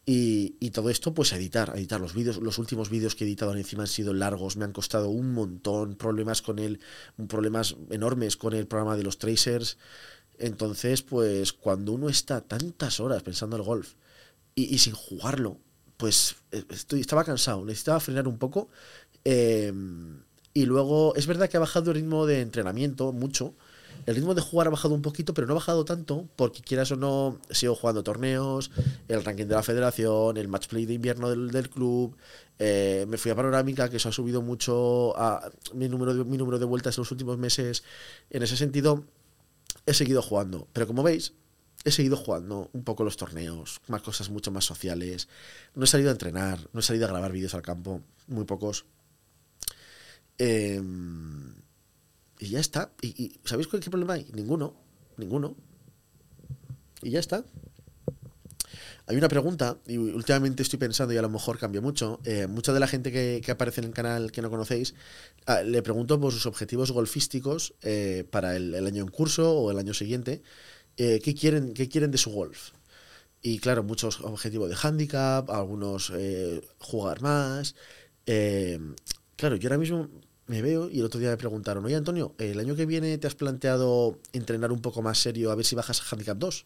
y, 0.08 0.69
todo 0.69 0.91
esto, 0.91 1.15
pues 1.15 1.34
editar, 1.34 1.74
editar 1.76 2.00
los 2.00 2.13
vídeos. 2.13 2.38
Los 2.38 2.60
últimos 2.60 2.91
vídeos 2.91 3.15
que 3.15 3.24
he 3.24 3.28
editado 3.28 3.56
encima 3.56 3.84
han 3.84 3.88
sido 3.88 4.13
largos, 4.13 4.56
me 4.56 4.63
han 4.65 4.71
costado 4.71 5.10
un 5.10 5.34
montón, 5.34 5.95
problemas 5.95 6.43
con 6.43 6.60
el, 6.60 6.80
problemas 7.28 7.76
enormes 7.89 8.38
con 8.38 8.54
el 8.54 8.67
programa 8.67 8.98
de 8.98 9.04
los 9.04 9.17
tracers. 9.17 9.78
Entonces, 10.39 11.02
pues 11.02 11.54
cuando 11.54 11.93
uno 11.93 12.10
está 12.10 12.41
tantas 12.41 13.00
horas 13.00 13.24
pensando 13.24 13.56
en 13.56 13.62
el 13.62 13.65
golf 13.65 13.93
y, 14.54 14.78
sin 14.78 14.93
jugarlo, 14.93 15.58
pues 15.98 16.36
eh, 16.52 16.63
estoy, 16.69 17.02
estaba 17.02 17.24
cansado, 17.24 17.63
necesitaba 17.65 18.00
frenar 18.00 18.28
un 18.28 18.38
poco. 18.38 18.69
Em, 19.24 20.21
y 20.54 20.65
luego, 20.65 21.15
es 21.15 21.28
verdad 21.28 21.50
que 21.50 21.58
ha 21.58 21.60
bajado 21.60 21.91
el 21.91 21.98
ritmo 21.98 22.26
de 22.26 22.41
entrenamiento 22.41 23.12
mucho, 23.12 23.54
el 24.06 24.15
ritmo 24.15 24.36
de 24.36 24.41
jugar 24.41 24.67
ha 24.67 24.69
bajado 24.69 24.93
un 24.93 25.02
poquito, 25.02 25.34
pero 25.34 25.48
no 25.48 25.54
ha 25.54 25.56
bajado 25.56 25.84
tanto, 25.84 26.28
porque 26.36 26.62
quieras 26.62 26.91
o 26.91 26.95
no, 26.95 27.39
sigo 27.50 27.76
jugando 27.76 28.04
torneos, 28.04 28.69
el 29.08 29.24
ranking 29.24 29.45
de 29.45 29.56
la 29.56 29.63
federación, 29.63 30.38
el 30.38 30.48
match 30.48 30.67
play 30.67 30.86
de 30.86 30.93
invierno 30.93 31.30
del, 31.30 31.69
club. 31.69 32.15
Eh, 32.60 33.06
me 33.08 33.17
fui 33.17 33.32
a 33.32 33.36
Panorámica, 33.36 33.89
que 33.89 33.98
eso 33.98 34.10
ha 34.10 34.12
subido 34.12 34.41
mucho 34.43 35.13
mi 35.74 35.89
número, 35.89 36.13
mi 36.24 36.38
número 36.38 36.60
de 36.60 36.65
vueltas 36.65 36.98
en 36.98 37.02
los 37.02 37.12
últimos 37.12 37.38
meses. 37.39 37.84
En 38.30 38.43
ese 38.43 38.56
sentido, 38.58 39.06
he 39.86 39.93
seguido 39.93 40.21
jugando. 40.21 40.67
Pero 40.74 40.88
como 40.88 41.04
veis, 41.04 41.34
he 41.84 41.91
seguido 41.91 42.17
jugando 42.17 42.69
un 42.74 42.84
poco 42.84 43.04
los 43.04 43.17
torneos, 43.17 43.82
más 43.88 44.02
cosas 44.02 44.30
mucho 44.30 44.52
más 44.52 44.65
sociales. 44.65 45.28
No 45.76 45.84
he 45.84 45.88
salido 45.88 46.10
a 46.10 46.13
entrenar, 46.13 46.60
no 46.74 46.80
he 46.80 46.84
salido 46.84 47.06
a 47.06 47.10
grabar 47.10 47.32
vídeos 47.32 47.54
al 47.54 47.62
campo, 47.62 48.02
muy 48.28 48.45
pocos. 48.45 48.86
Eh, 50.38 50.82
y 52.39 52.50
ya 52.50 52.60
está. 52.60 52.91
¿Y, 53.02 53.39
sabéis 53.43 53.67
cuál, 53.67 53.82
qué 53.82 53.89
problema 53.89 54.13
hay? 54.13 54.28
Ninguno. 54.34 54.76
Ninguno. 55.17 55.56
Y 57.02 57.12
ya 57.12 57.19
está. 57.19 57.45
Hay 59.08 59.18
una 59.18 59.28
pregunta, 59.28 59.78
y 59.86 59.98
últimamente 59.98 60.63
estoy 60.63 60.80
pensando, 60.80 61.13
y 61.13 61.18
a 61.18 61.22
lo 61.22 61.30
mejor 61.30 61.60
cambia 61.60 61.80
mucho. 61.80 62.20
Eh, 62.24 62.48
mucha 62.48 62.74
de 62.74 62.80
la 62.80 62.88
gente 62.88 63.12
que, 63.12 63.52
aparece 63.52 63.82
en 63.82 63.88
el 63.88 63.94
canal 63.94 64.32
que 64.32 64.41
no 64.41 64.50
conocéis, 64.50 64.96
ah, 65.46 65.62
le 65.62 65.84
pregunto 65.84 66.20
por 66.20 66.34
sus 66.34 66.48
objetivos 66.48 66.91
golfísticos 66.91 67.76
eh, 67.84 68.26
para 68.32 68.56
el, 68.56 68.74
año 68.86 69.04
en 69.04 69.10
curso 69.10 69.54
o 69.54 69.70
el 69.70 69.78
año 69.78 69.94
siguiente. 69.94 70.41
Eh, 70.98 71.22
¿qué, 71.24 71.36
quieren, 71.36 71.74
¿Qué 71.74 71.88
quieren 71.88 72.10
de 72.10 72.18
su 72.18 72.32
golf? 72.32 72.72
Y 73.44 73.60
claro, 73.60 73.84
muchos 73.84 74.22
objetivos 74.22 74.70
de 74.70 74.76
handicap, 74.82 75.52
algunos 75.52 76.12
jugar 76.80 77.22
más. 77.22 77.76
claro, 79.36 79.56
yo 79.56 79.68
ahora 79.68 79.78
mismo 79.78 80.10
me 80.48 80.63
veo 80.63 80.89
y 80.89 81.00
el 81.00 81.06
otro 81.06 81.20
día 81.20 81.30
me 81.30 81.38
preguntaron, 81.38 81.86
oye 81.86 81.96
Antonio, 81.96 82.34
¿el 82.39 82.60
año 82.60 82.76
que 82.76 82.88
viene 82.88 83.18
te 83.20 83.28
has 83.28 83.36
planteado 83.36 84.18
entrenar 84.34 84.72
un 84.72 84.82
poco 84.82 85.04
más 85.04 85.20
serio 85.20 85.52
a 85.52 85.56
ver 85.56 85.65
si 85.65 85.76
bajas 85.76 86.02
a 86.02 86.06
Handicap 86.10 86.38
2? 86.39 86.65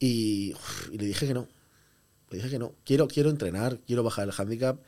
Y, 0.00 0.54
le 0.90 1.04
dije 1.04 1.28
que 1.28 1.34
no. 1.34 1.46
Le 2.30 2.38
dije 2.38 2.50
que 2.50 2.58
no. 2.58 2.74
Quiero, 2.84 3.06
quiero 3.06 3.30
entrenar, 3.30 3.78
quiero 3.86 4.02
bajar 4.02 4.26
el 4.26 4.34
handicap, 4.36 4.80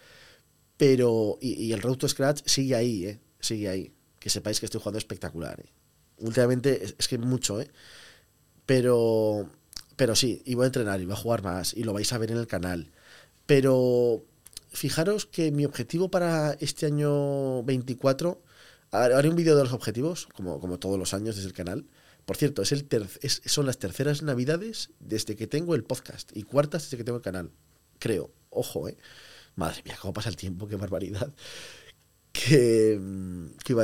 pero. 0.77 1.39
Y, 1.41 1.71
el 1.73 1.83
Road 1.83 1.99
to 1.99 2.09
Scratch 2.09 2.43
sigue 2.47 2.75
ahí, 2.75 3.07
¿eh? 3.07 3.21
Sigue 3.39 3.69
ahí. 3.69 3.93
Que 4.19 4.31
sepáis 4.31 4.59
que 4.59 4.67
estoy 4.67 4.81
jugando 4.81 4.99
espectacular. 4.99 5.61
¿eh? 5.61 5.71
Últimamente 6.19 6.85
es, 6.85 6.97
es, 6.99 7.07
que 7.07 7.19
mucho, 7.19 7.61
¿eh? 7.61 7.71
Pero. 8.67 9.49
Pero 9.95 10.17
sí, 10.17 10.43
y 10.47 10.55
voy 10.55 10.65
a 10.65 10.67
entrenar 10.67 11.01
y 11.01 11.05
voy 11.05 11.13
a 11.13 11.17
jugar 11.17 11.43
más 11.43 11.75
y 11.75 11.85
lo 11.85 11.93
vais 11.93 12.13
a 12.13 12.19
ver 12.19 12.31
en 12.31 12.39
el 12.39 12.47
canal. 12.47 12.91
Pero 13.47 14.25
fijaros 14.71 15.27
que 15.27 15.53
mi 15.53 15.67
objetivo 15.67 16.11
para 16.11 16.53
este 16.55 16.87
año 16.87 17.63
24, 17.65 18.43
haré 18.91 19.29
un 19.29 19.37
vídeo 19.37 19.57
de 19.57 19.65
los 19.65 19.73
objetivos, 19.73 20.27
como, 20.35 20.59
como 20.61 20.79
todos 20.79 20.99
los 20.99 21.13
años 21.13 21.37
desde 21.37 21.49
el 21.49 21.55
canal. 21.55 21.85
Por 22.33 22.39
cierto, 22.39 22.63
es 22.63 22.73
el 22.73 22.89
son 23.45 23.67
las 23.67 23.77
terceras 23.77 24.23
navidades 24.23 24.89
desde 25.01 25.37
que 25.37 25.47
tengo 25.47 25.75
el 25.75 25.85
podcast 25.85 26.35
y 26.35 26.45
cuartas 26.45 26.85
desde 26.85 26.97
que 26.97 27.05
tengo 27.05 27.19
el 27.19 27.23
canal. 27.23 27.51
Creo. 27.99 28.33
Ojo, 28.49 28.89
¿eh? 28.89 28.97
Madre 29.55 29.83
mía, 29.85 29.99
cómo 30.01 30.15
pasa 30.15 30.31
el 30.31 30.37
tiempo, 30.37 30.67
qué 30.67 30.77
barbaridad. 30.77 31.31
Que, 32.33 32.99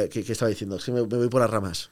que, 0.09 0.33
estaba 0.33 0.49
diciendo, 0.49 0.77
es 0.77 0.85
que 0.87 0.93
me, 0.93 1.03
voy 1.03 1.29
por 1.29 1.43
las 1.43 1.51
ramas. 1.51 1.91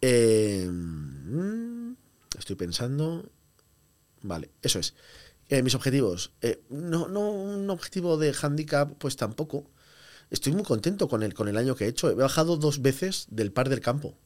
Eh, 0.00 0.66
mm, 0.66 1.92
estoy 2.38 2.56
pensando. 2.56 3.30
Vale, 4.22 4.50
eso 4.62 4.78
es. 4.78 4.94
Eh, 5.50 5.62
mis 5.62 5.74
objetivos. 5.74 6.32
Eh, 6.40 6.62
no, 6.70 7.06
no 7.08 7.32
un 7.32 7.68
objetivo 7.68 8.16
de 8.16 8.32
handicap, 8.32 8.94
pues 8.96 9.16
tampoco. 9.16 9.70
Estoy 10.30 10.54
muy 10.54 10.62
contento 10.62 11.06
con 11.06 11.22
el, 11.22 11.34
con 11.34 11.48
el 11.48 11.58
año 11.58 11.76
que 11.76 11.84
he 11.84 11.88
hecho. 11.88 12.10
He 12.10 12.14
bajado 12.14 12.56
dos 12.56 12.80
veces 12.80 13.26
del 13.28 13.52
par 13.52 13.68
del 13.68 13.80
campo. 13.82 14.16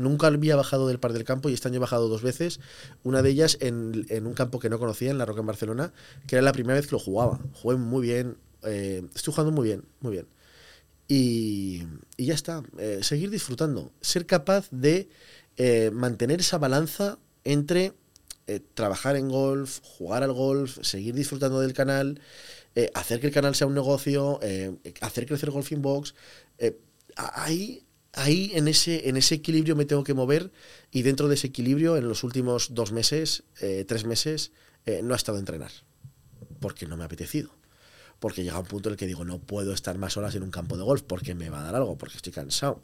Nunca 0.00 0.26
había 0.26 0.56
bajado 0.56 0.88
del 0.88 0.98
par 0.98 1.12
del 1.12 1.24
campo 1.24 1.48
y 1.48 1.54
este 1.54 1.68
año 1.68 1.76
he 1.76 1.80
bajado 1.80 2.08
dos 2.08 2.22
veces. 2.22 2.60
Una 3.02 3.22
de 3.22 3.30
ellas 3.30 3.58
en, 3.60 4.06
un 4.26 4.34
campo 4.34 4.58
que 4.58 4.68
no 4.68 4.78
conocía, 4.78 5.10
en 5.10 5.18
La 5.18 5.26
Roca 5.26 5.40
en 5.40 5.46
Barcelona, 5.46 5.92
que 6.26 6.36
era 6.36 6.42
la 6.42 6.52
primera 6.52 6.74
vez 6.74 6.86
que 6.86 6.92
lo 6.92 6.98
jugaba. 6.98 7.40
Jugué 7.54 7.76
muy 7.76 8.02
bien. 8.02 8.36
Eh, 8.62 9.02
estoy 9.14 9.32
jugando 9.34 9.52
muy 9.52 9.68
bien, 9.68 9.84
muy 10.00 10.12
bien. 10.12 10.26
Y, 11.08 11.84
y 12.16 12.26
ya 12.26 12.34
está. 12.34 12.62
seguir 13.02 13.30
disfrutando. 13.30 13.92
Ser 14.00 14.26
capaz 14.26 14.68
de 14.70 15.08
mantener 15.92 16.40
esa 16.40 16.56
balanza 16.58 17.18
entre 17.44 17.94
eh, 18.50 18.58
trabajar 18.74 19.14
en 19.14 19.28
golf, 19.28 19.78
jugar 19.84 20.24
al 20.24 20.32
golf, 20.32 20.78
seguir 20.82 21.14
disfrutando 21.14 21.60
del 21.60 21.72
canal, 21.72 22.20
eh, 22.74 22.90
hacer 22.94 23.20
que 23.20 23.28
el 23.28 23.32
canal 23.32 23.54
sea 23.54 23.68
un 23.68 23.74
negocio, 23.74 24.40
eh, 24.42 24.76
hacer 25.02 25.24
crecer 25.26 25.52
Golfing 25.52 25.82
Box. 25.82 26.16
ahí, 27.14 27.84
ahí 28.12 28.52
en, 28.54 28.68
ese, 28.68 29.08
en 29.08 29.16
ese 29.16 29.36
equilibrio 29.36 29.76
me 29.76 29.84
tengo 29.84 30.04
que 30.04 30.14
mover 30.14 30.50
y 30.90 31.02
dentro 31.02 31.28
de 31.28 31.34
ese 31.34 31.48
equilibrio, 31.48 31.96
en 31.96 32.08
los 32.08 32.24
últimos 32.24 32.74
dos 32.74 32.92
meses, 32.92 33.44
tres 33.86 34.04
meses, 34.04 34.52
no 35.02 35.14
he 35.14 35.16
estado 35.16 35.38
entrenar. 35.38 35.70
Porque 36.60 36.86
no 36.86 36.96
me 36.96 37.04
ha 37.04 37.06
apetecido. 37.06 37.50
Porque 38.18 38.42
llega 38.44 38.58
un 38.58 38.66
punto 38.66 38.88
en 38.88 38.92
el 38.92 38.98
que 38.98 39.06
digo, 39.06 39.24
no 39.24 39.38
puedo 39.38 39.72
estar 39.72 39.96
más 39.96 40.16
horas 40.16 40.34
en 40.34 40.42
un 40.42 40.50
campo 40.50 40.76
de 40.76 40.82
golf 40.82 41.02
porque 41.02 41.34
me 41.34 41.48
va 41.48 41.60
a 41.60 41.64
dar 41.64 41.74
algo, 41.74 41.96
porque 41.96 42.16
estoy 42.16 42.32
cansado. 42.32 42.82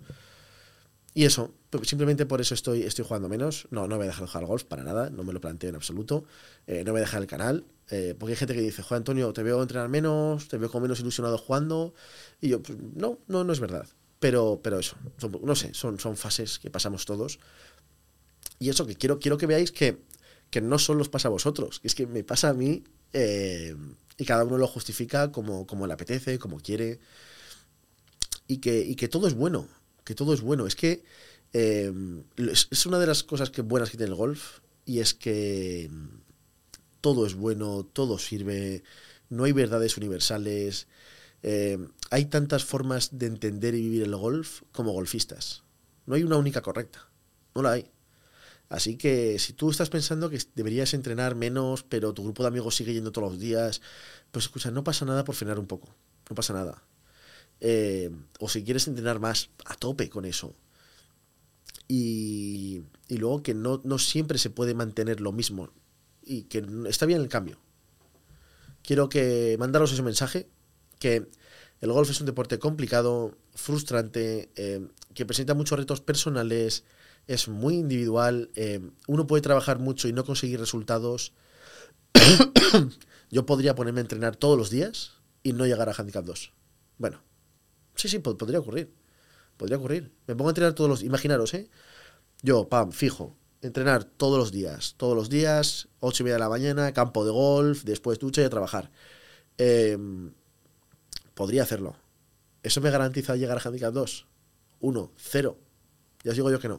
Y 1.16 1.24
eso, 1.24 1.54
simplemente 1.84 2.26
por 2.26 2.42
eso 2.42 2.52
estoy, 2.52 2.82
estoy 2.82 3.02
jugando 3.02 3.26
menos. 3.26 3.68
No, 3.70 3.88
no 3.88 3.96
voy 3.96 4.04
a 4.04 4.08
dejar 4.08 4.26
de 4.26 4.28
jugar 4.28 4.46
golf 4.46 4.64
para 4.64 4.82
nada, 4.82 5.08
no 5.08 5.24
me 5.24 5.32
lo 5.32 5.40
planteo 5.40 5.70
en 5.70 5.76
absoluto. 5.76 6.24
Eh, 6.66 6.84
no 6.84 6.92
voy 6.92 7.00
a 7.00 7.04
dejar 7.04 7.22
el 7.22 7.26
canal, 7.26 7.64
eh, 7.88 8.14
porque 8.18 8.32
hay 8.32 8.36
gente 8.36 8.52
que 8.52 8.60
dice, 8.60 8.82
Juan 8.82 8.98
Antonio, 8.98 9.32
te 9.32 9.42
veo 9.42 9.62
entrenar 9.62 9.88
menos, 9.88 10.48
te 10.48 10.58
veo 10.58 10.70
con 10.70 10.82
menos 10.82 11.00
ilusionado 11.00 11.38
jugando. 11.38 11.94
Y 12.38 12.48
yo, 12.48 12.62
pues, 12.62 12.76
no, 12.94 13.18
no, 13.28 13.44
no 13.44 13.52
es 13.54 13.60
verdad. 13.60 13.88
Pero, 14.18 14.60
pero 14.62 14.78
eso, 14.78 14.96
no 15.42 15.54
sé, 15.54 15.74
son, 15.74 16.00
son 16.00 16.16
fases 16.16 16.58
que 16.58 16.70
pasamos 16.70 17.04
todos. 17.04 17.38
Y 18.58 18.70
eso, 18.70 18.86
que 18.86 18.96
quiero, 18.96 19.18
quiero 19.18 19.36
que 19.36 19.46
veáis 19.46 19.72
que, 19.72 19.98
que 20.50 20.60
no 20.60 20.78
solo 20.78 21.02
os 21.02 21.08
pasa 21.08 21.28
a 21.28 21.30
vosotros, 21.30 21.80
que 21.80 21.88
es 21.88 21.94
que 21.94 22.06
me 22.06 22.24
pasa 22.24 22.48
a 22.48 22.54
mí 22.54 22.84
eh, 23.12 23.76
y 24.16 24.24
cada 24.24 24.44
uno 24.44 24.56
lo 24.56 24.66
justifica 24.66 25.30
como, 25.30 25.66
como 25.66 25.86
le 25.86 25.92
apetece, 25.92 26.38
como 26.38 26.58
quiere. 26.58 26.98
Y 28.48 28.58
que, 28.58 28.80
y 28.80 28.94
que 28.94 29.08
todo 29.08 29.26
es 29.26 29.34
bueno 29.34 29.68
que 30.06 30.14
todo 30.14 30.32
es 30.32 30.40
bueno. 30.40 30.66
Es 30.66 30.76
que 30.76 31.04
eh, 31.52 31.92
es 32.38 32.86
una 32.86 32.98
de 32.98 33.06
las 33.06 33.24
cosas 33.24 33.50
que 33.50 33.60
buenas 33.60 33.90
que 33.90 33.98
tiene 33.98 34.12
el 34.12 34.16
golf 34.16 34.60
y 34.86 35.00
es 35.00 35.12
que 35.12 35.90
mm, 35.90 36.06
todo 37.02 37.26
es 37.26 37.34
bueno, 37.34 37.84
todo 37.92 38.18
sirve, 38.18 38.84
no 39.28 39.44
hay 39.44 39.52
verdades 39.52 39.98
universales. 39.98 40.86
Eh, 41.42 41.76
hay 42.10 42.26
tantas 42.26 42.64
formas 42.64 43.18
de 43.18 43.26
entender 43.26 43.74
y 43.74 43.82
vivir 43.82 44.02
el 44.02 44.16
golf 44.16 44.62
como 44.72 44.92
golfistas. 44.92 45.64
No 46.06 46.14
hay 46.14 46.22
una 46.22 46.36
única 46.36 46.62
correcta. 46.62 47.08
No 47.54 47.62
la 47.62 47.72
hay. 47.72 47.90
Así 48.68 48.96
que 48.96 49.38
si 49.38 49.52
tú 49.52 49.70
estás 49.70 49.90
pensando 49.90 50.28
que 50.28 50.40
deberías 50.54 50.92
entrenar 50.94 51.34
menos, 51.36 51.84
pero 51.84 52.12
tu 52.12 52.24
grupo 52.24 52.42
de 52.42 52.48
amigos 52.48 52.74
sigue 52.74 52.92
yendo 52.92 53.12
todos 53.12 53.32
los 53.32 53.40
días, 53.40 53.80
pues 54.32 54.46
escucha, 54.46 54.70
no 54.70 54.82
pasa 54.82 55.04
nada 55.04 55.24
por 55.24 55.34
frenar 55.34 55.58
un 55.58 55.66
poco. 55.66 55.94
No 56.28 56.34
pasa 56.34 56.52
nada. 56.52 56.82
Eh, 57.60 58.10
o 58.40 58.48
si 58.48 58.64
quieres 58.64 58.88
entrenar 58.88 59.20
más, 59.20 59.50
a 59.64 59.74
tope 59.74 60.10
con 60.10 60.24
eso. 60.24 60.54
Y, 61.88 62.82
y 63.08 63.16
luego 63.18 63.42
que 63.42 63.54
no, 63.54 63.80
no, 63.84 63.98
siempre 63.98 64.38
se 64.38 64.50
puede 64.50 64.74
mantener 64.74 65.20
lo 65.20 65.30
mismo 65.30 65.70
y 66.24 66.42
que 66.42 66.66
está 66.88 67.06
bien 67.06 67.20
el 67.20 67.28
cambio. 67.28 67.58
Quiero 68.82 69.08
que 69.08 69.56
mandaros 69.58 69.92
ese 69.92 70.02
mensaje, 70.02 70.48
que 70.98 71.28
el 71.80 71.92
golf 71.92 72.10
es 72.10 72.20
un 72.20 72.26
deporte 72.26 72.58
complicado, 72.58 73.36
frustrante, 73.54 74.50
eh, 74.56 74.86
que 75.14 75.26
presenta 75.26 75.54
muchos 75.54 75.78
retos 75.78 76.00
personales, 76.00 76.84
es 77.26 77.48
muy 77.48 77.74
individual, 77.74 78.50
eh, 78.54 78.80
uno 79.06 79.26
puede 79.26 79.42
trabajar 79.42 79.78
mucho 79.78 80.08
y 80.08 80.12
no 80.12 80.24
conseguir 80.24 80.60
resultados, 80.60 81.32
yo 83.30 83.46
podría 83.46 83.74
ponerme 83.74 84.00
a 84.00 84.02
entrenar 84.02 84.36
todos 84.36 84.56
los 84.56 84.70
días 84.70 85.12
y 85.42 85.52
no 85.52 85.66
llegar 85.66 85.88
a 85.88 85.94
Handicap 85.96 86.24
2. 86.24 86.52
Bueno, 86.98 87.22
sí, 87.94 88.08
sí, 88.08 88.18
podría 88.18 88.60
ocurrir. 88.60 88.92
Podría 89.56 89.78
ocurrir. 89.78 90.12
Me 90.26 90.34
pongo 90.34 90.48
a 90.48 90.52
entrenar 90.52 90.74
todos 90.74 90.90
los 90.90 91.02
Imaginaros, 91.02 91.54
¿eh? 91.54 91.68
Yo, 92.42 92.68
pam, 92.68 92.92
fijo. 92.92 93.36
Entrenar 93.62 94.04
todos 94.04 94.38
los 94.38 94.52
días. 94.52 94.94
Todos 94.96 95.16
los 95.16 95.30
días, 95.30 95.88
ocho 96.00 96.22
y 96.22 96.24
media 96.24 96.34
de 96.34 96.40
la 96.40 96.48
mañana, 96.48 96.92
campo 96.92 97.24
de 97.24 97.30
golf, 97.30 97.84
después 97.84 98.18
ducha 98.18 98.42
y 98.42 98.44
a 98.44 98.50
trabajar. 98.50 98.90
Em, 99.56 100.32
podría 101.36 101.62
hacerlo. 101.62 101.94
¿Eso 102.62 102.80
me 102.80 102.90
garantiza 102.90 103.36
llegar 103.36 103.58
a 103.58 103.60
Handicap 103.60 103.92
2? 103.92 104.26
Uno, 104.80 105.12
cero. 105.16 105.58
Ya 106.24 106.30
os 106.30 106.36
digo 106.36 106.50
yo 106.50 106.58
que 106.58 106.68
no. 106.68 106.78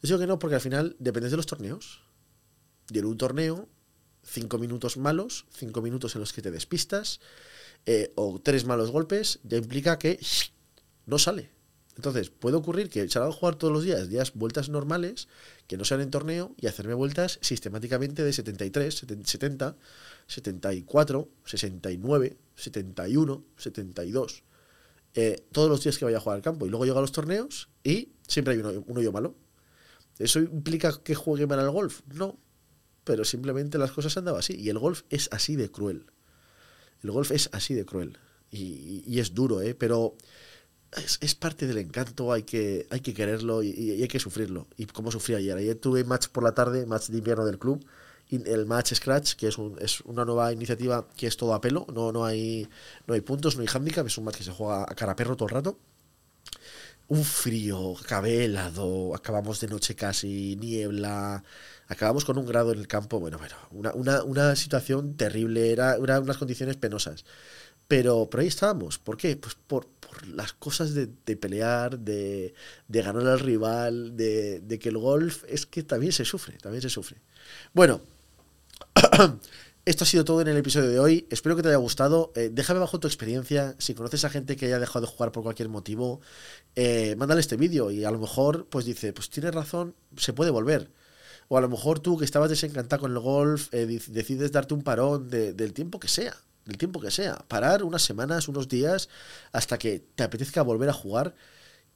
Yo 0.00 0.08
digo 0.08 0.18
que 0.20 0.26
no 0.28 0.38
porque 0.38 0.54
al 0.54 0.60
final 0.60 0.96
dependes 1.00 1.32
de 1.32 1.36
los 1.36 1.46
torneos. 1.46 2.00
Y 2.90 2.98
en 3.00 3.04
un 3.04 3.18
torneo, 3.18 3.68
cinco 4.22 4.58
minutos 4.58 4.96
malos, 4.96 5.44
cinco 5.50 5.82
minutos 5.82 6.14
en 6.14 6.20
los 6.20 6.32
que 6.32 6.40
te 6.40 6.52
despistas, 6.52 7.20
eh, 7.84 8.12
o 8.14 8.40
tres 8.40 8.64
malos 8.64 8.92
golpes, 8.92 9.40
ya 9.42 9.58
implica 9.58 9.98
que 9.98 10.20
no 11.06 11.18
sale. 11.18 11.50
Entonces, 11.96 12.30
puede 12.30 12.56
ocurrir 12.56 12.88
que 12.88 13.06
salga 13.08 13.28
a 13.28 13.32
jugar 13.32 13.56
todos 13.56 13.72
los 13.72 13.84
días, 13.84 14.08
días 14.08 14.32
vueltas 14.34 14.68
normales, 14.68 15.28
que 15.66 15.76
no 15.76 15.84
sean 15.84 16.00
en 16.00 16.10
torneo, 16.10 16.54
y 16.58 16.66
hacerme 16.66 16.94
vueltas 16.94 17.38
sistemáticamente 17.42 18.24
de 18.24 18.32
73, 18.32 19.04
70, 19.24 19.76
74, 20.26 21.28
69, 21.44 22.36
71, 22.56 23.44
72. 23.56 24.42
todos 25.52 25.68
los 25.68 25.84
días 25.84 25.98
que 25.98 26.06
vaya 26.06 26.16
a 26.16 26.20
jugar 26.20 26.36
al 26.36 26.42
campo. 26.42 26.66
Y 26.66 26.70
luego 26.70 26.86
llega 26.86 26.98
a 26.98 27.02
los 27.02 27.12
torneos 27.12 27.68
y 27.84 28.12
siempre 28.26 28.54
hay 28.54 28.60
uno, 28.60 28.84
uno 28.86 29.02
yo 29.02 29.12
malo. 29.12 29.34
¿Eso 30.18 30.40
implica 30.40 30.92
que 31.02 31.14
juegue 31.14 31.46
mal 31.46 31.58
al 31.58 31.70
golf? 31.70 32.00
No. 32.14 32.38
Pero 33.04 33.24
simplemente 33.24 33.78
las 33.78 33.92
cosas 33.92 34.16
han 34.16 34.24
dado 34.24 34.38
así. 34.38 34.54
Y 34.54 34.68
el 34.68 34.78
golf 34.78 35.02
es 35.10 35.28
así 35.32 35.56
de 35.56 35.70
cruel. 35.70 36.06
El 37.02 37.10
golf 37.10 37.32
es 37.32 37.48
así 37.52 37.74
de 37.74 37.84
cruel. 37.84 38.18
Y, 38.50 39.18
es 39.18 39.34
duro, 39.34 39.62
¿eh? 39.62 39.74
Pero 39.74 40.16
es, 40.96 41.34
parte 41.34 41.66
del 41.66 41.78
encanto, 41.78 42.32
hay 42.32 42.42
que, 42.42 42.86
hay 42.90 43.00
que 43.00 43.14
quererlo 43.14 43.62
y, 43.62 44.02
hay 44.02 44.08
que 44.08 44.18
sufrirlo. 44.18 44.66
Y 44.76 44.86
como 44.86 45.10
sufrí 45.10 45.34
ayer. 45.34 45.56
Ayer 45.56 45.76
tuve 45.76 46.04
match 46.04 46.28
por 46.28 46.44
la 46.44 46.52
tarde, 46.52 46.86
match 46.86 47.08
de 47.08 47.18
invierno 47.18 47.44
del 47.44 47.58
club. 47.58 47.84
el 48.30 48.66
match 48.66 48.94
Scratch, 48.94 49.34
que 49.34 49.48
es, 49.48 49.56
es 49.80 50.00
una 50.02 50.24
nueva 50.24 50.52
iniciativa 50.52 51.06
que 51.16 51.26
es 51.26 51.36
todo 51.36 51.54
a 51.54 51.60
pelo, 51.60 51.86
no, 51.92 52.12
no, 52.12 52.24
hay, 52.24 52.68
no 53.06 53.14
hay 53.14 53.20
puntos, 53.20 53.56
no 53.56 53.62
hay 53.62 53.68
handicap, 53.68 54.06
es 54.06 54.18
un 54.18 54.24
match 54.24 54.36
que 54.36 54.44
se 54.44 54.52
juega 54.52 54.82
a 54.82 54.94
cara 54.94 55.16
perro 55.16 55.36
todo 55.36 55.48
el 55.48 55.54
rato 55.54 55.78
un 57.12 57.24
frío, 57.24 57.94
acabé 57.98 58.50
acabamos 59.14 59.60
de 59.60 59.68
noche 59.68 59.94
casi, 59.94 60.56
niebla, 60.56 61.44
acabamos 61.88 62.24
con 62.24 62.38
un 62.38 62.46
grado 62.46 62.72
en 62.72 62.78
el 62.78 62.88
campo, 62.88 63.20
bueno, 63.20 63.36
bueno, 63.38 63.54
una, 63.70 63.92
una, 63.92 64.22
una 64.24 64.56
situación 64.56 65.14
terrible, 65.14 65.72
era, 65.72 65.98
unas 65.98 66.38
condiciones 66.38 66.76
penosas. 66.76 67.26
Pero 67.92 68.24
por 68.24 68.40
ahí 68.40 68.46
estábamos. 68.46 68.98
¿Por 68.98 69.18
qué? 69.18 69.36
Pues 69.36 69.54
por, 69.54 69.86
las 70.34 70.54
cosas 70.54 70.94
de, 70.94 71.36
pelear, 71.36 71.98
de, 71.98 72.54
ganar 72.88 73.26
al 73.26 73.38
rival, 73.38 74.16
de, 74.16 74.78
que 74.80 74.88
el 74.88 74.96
golf 74.96 75.44
es 75.46 75.66
que 75.66 75.82
también 75.82 76.10
se 76.10 76.24
sufre, 76.24 76.56
también 76.56 76.80
se 76.80 76.88
sufre. 76.88 77.18
Bueno, 77.74 78.00
esto 79.84 80.04
ha 80.04 80.06
sido 80.06 80.24
todo 80.24 80.40
en 80.40 80.48
el 80.48 80.56
episodio 80.56 80.88
de 80.88 80.98
hoy. 81.00 81.26
Espero 81.28 81.54
que 81.54 81.60
te 81.60 81.68
haya 81.68 81.76
gustado. 81.76 82.32
Eh, 82.34 82.48
déjame 82.50 82.80
bajo 82.80 82.98
tu 82.98 83.08
experiencia. 83.08 83.76
Si 83.76 83.92
conoces 83.92 84.24
a 84.24 84.30
gente 84.30 84.56
que 84.56 84.64
haya 84.64 84.78
dejado 84.78 85.04
de 85.04 85.12
jugar 85.12 85.30
por 85.30 85.42
cualquier 85.42 85.68
motivo, 85.68 86.22
eh, 86.76 87.14
mándale 87.18 87.42
este 87.42 87.58
vídeo 87.58 87.90
y 87.90 88.06
a 88.06 88.10
lo 88.10 88.18
mejor 88.18 88.68
pues 88.70 88.86
dice, 88.86 89.12
pues 89.12 89.28
tienes 89.28 89.54
razón, 89.54 89.94
se 90.16 90.32
puede 90.32 90.50
volver. 90.50 90.90
O 91.48 91.58
a 91.58 91.60
lo 91.60 91.68
mejor 91.68 92.00
tú 92.00 92.16
que 92.16 92.24
estabas 92.24 92.48
desencantado 92.48 93.02
con 93.02 93.12
el 93.12 93.18
golf, 93.18 93.68
eh, 93.72 93.84
decides 93.84 94.50
darte 94.50 94.72
un 94.72 94.80
parón 94.80 95.28
del 95.28 95.74
tiempo 95.74 96.00
que 96.00 96.08
sea, 96.08 96.34
del 96.64 96.78
tiempo 96.78 97.00
que 97.00 97.10
sea. 97.10 97.36
Parar 97.48 97.84
unas 97.84 98.02
semanas, 98.02 98.48
unos 98.48 98.68
días, 98.68 99.08
hasta 99.52 99.78
que 99.78 100.04
te 100.14 100.22
apetezca 100.22 100.62
volver 100.62 100.88
a 100.88 100.92
jugar. 100.92 101.34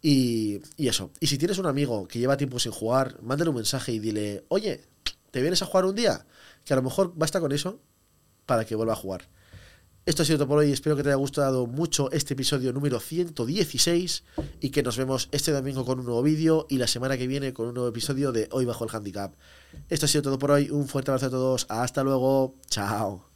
Y, 0.03 0.61
y 0.77 0.89
eso. 0.89 1.11
Y 1.21 1.27
si 1.27 1.39
tienes 1.39 1.59
un 1.59 1.67
amigo 1.67 2.07
que 2.07 2.19
lleva 2.19 2.37
tiempo 2.37 2.59
sin 2.59 2.73
jugar, 2.73 3.21
mándale 3.23 3.51
un 3.51 3.57
mensaje 3.57 3.93
y 3.93 3.99
dile, 3.99 4.45
oye, 4.49 4.85
¿te 5.31 5.41
vienes 5.41 5.63
a 5.63 5.67
jugar 5.67 5.87
un 5.87 5.95
día? 5.95 6.27
Que 6.65 6.75
a 6.75 6.77
lo 6.77 6.83
mejor 6.83 7.13
basta 7.17 7.41
con 7.41 7.53
eso 7.53 7.81
para 8.45 8.65
que 8.65 8.75
vuelva 8.75 8.93
a 8.93 8.97
jugar. 8.97 9.29
Esto 10.07 10.23
ha 10.23 10.25
sido 10.25 10.39
todo 10.39 10.49
por 10.49 10.59
hoy. 10.59 10.71
Espero 10.71 10.95
que 10.95 11.03
te 11.03 11.09
haya 11.09 11.17
gustado 11.17 11.67
mucho 11.67 12.13
este 12.13 12.35
episodio 12.35 12.73
número 12.73 13.01
116 13.01 14.23
y 14.61 14.71
que 14.71 14.85
nos 14.85 14.97
vemos 14.97 15.29
este 15.33 15.51
domingo 15.51 15.85
con 15.85 15.99
un 15.99 16.07
nuevo 16.07 16.23
vídeo 16.23 16.67
y 16.71 16.79
la 16.79 16.87
semana 16.87 17.19
que 17.19 17.27
viene 17.27 17.53
con 17.53 17.67
un 17.67 17.75
nuevo 17.75 17.89
episodio 17.89 18.31
de 18.31 18.49
Hoy 18.53 18.65
Bajo 18.65 18.85
el 18.85 18.91
Handicap. 18.95 19.35
Esto 19.89 20.07
ha 20.07 20.09
sido 20.09 20.23
todo 20.23 20.39
por 20.39 20.53
hoy. 20.53 20.71
Un 20.71 20.87
fuerte 20.87 21.11
abrazo 21.11 21.27
a 21.27 21.31
todos. 21.31 21.67
Hasta 21.69 22.05
luego. 22.05 22.55
Chao. 22.71 23.36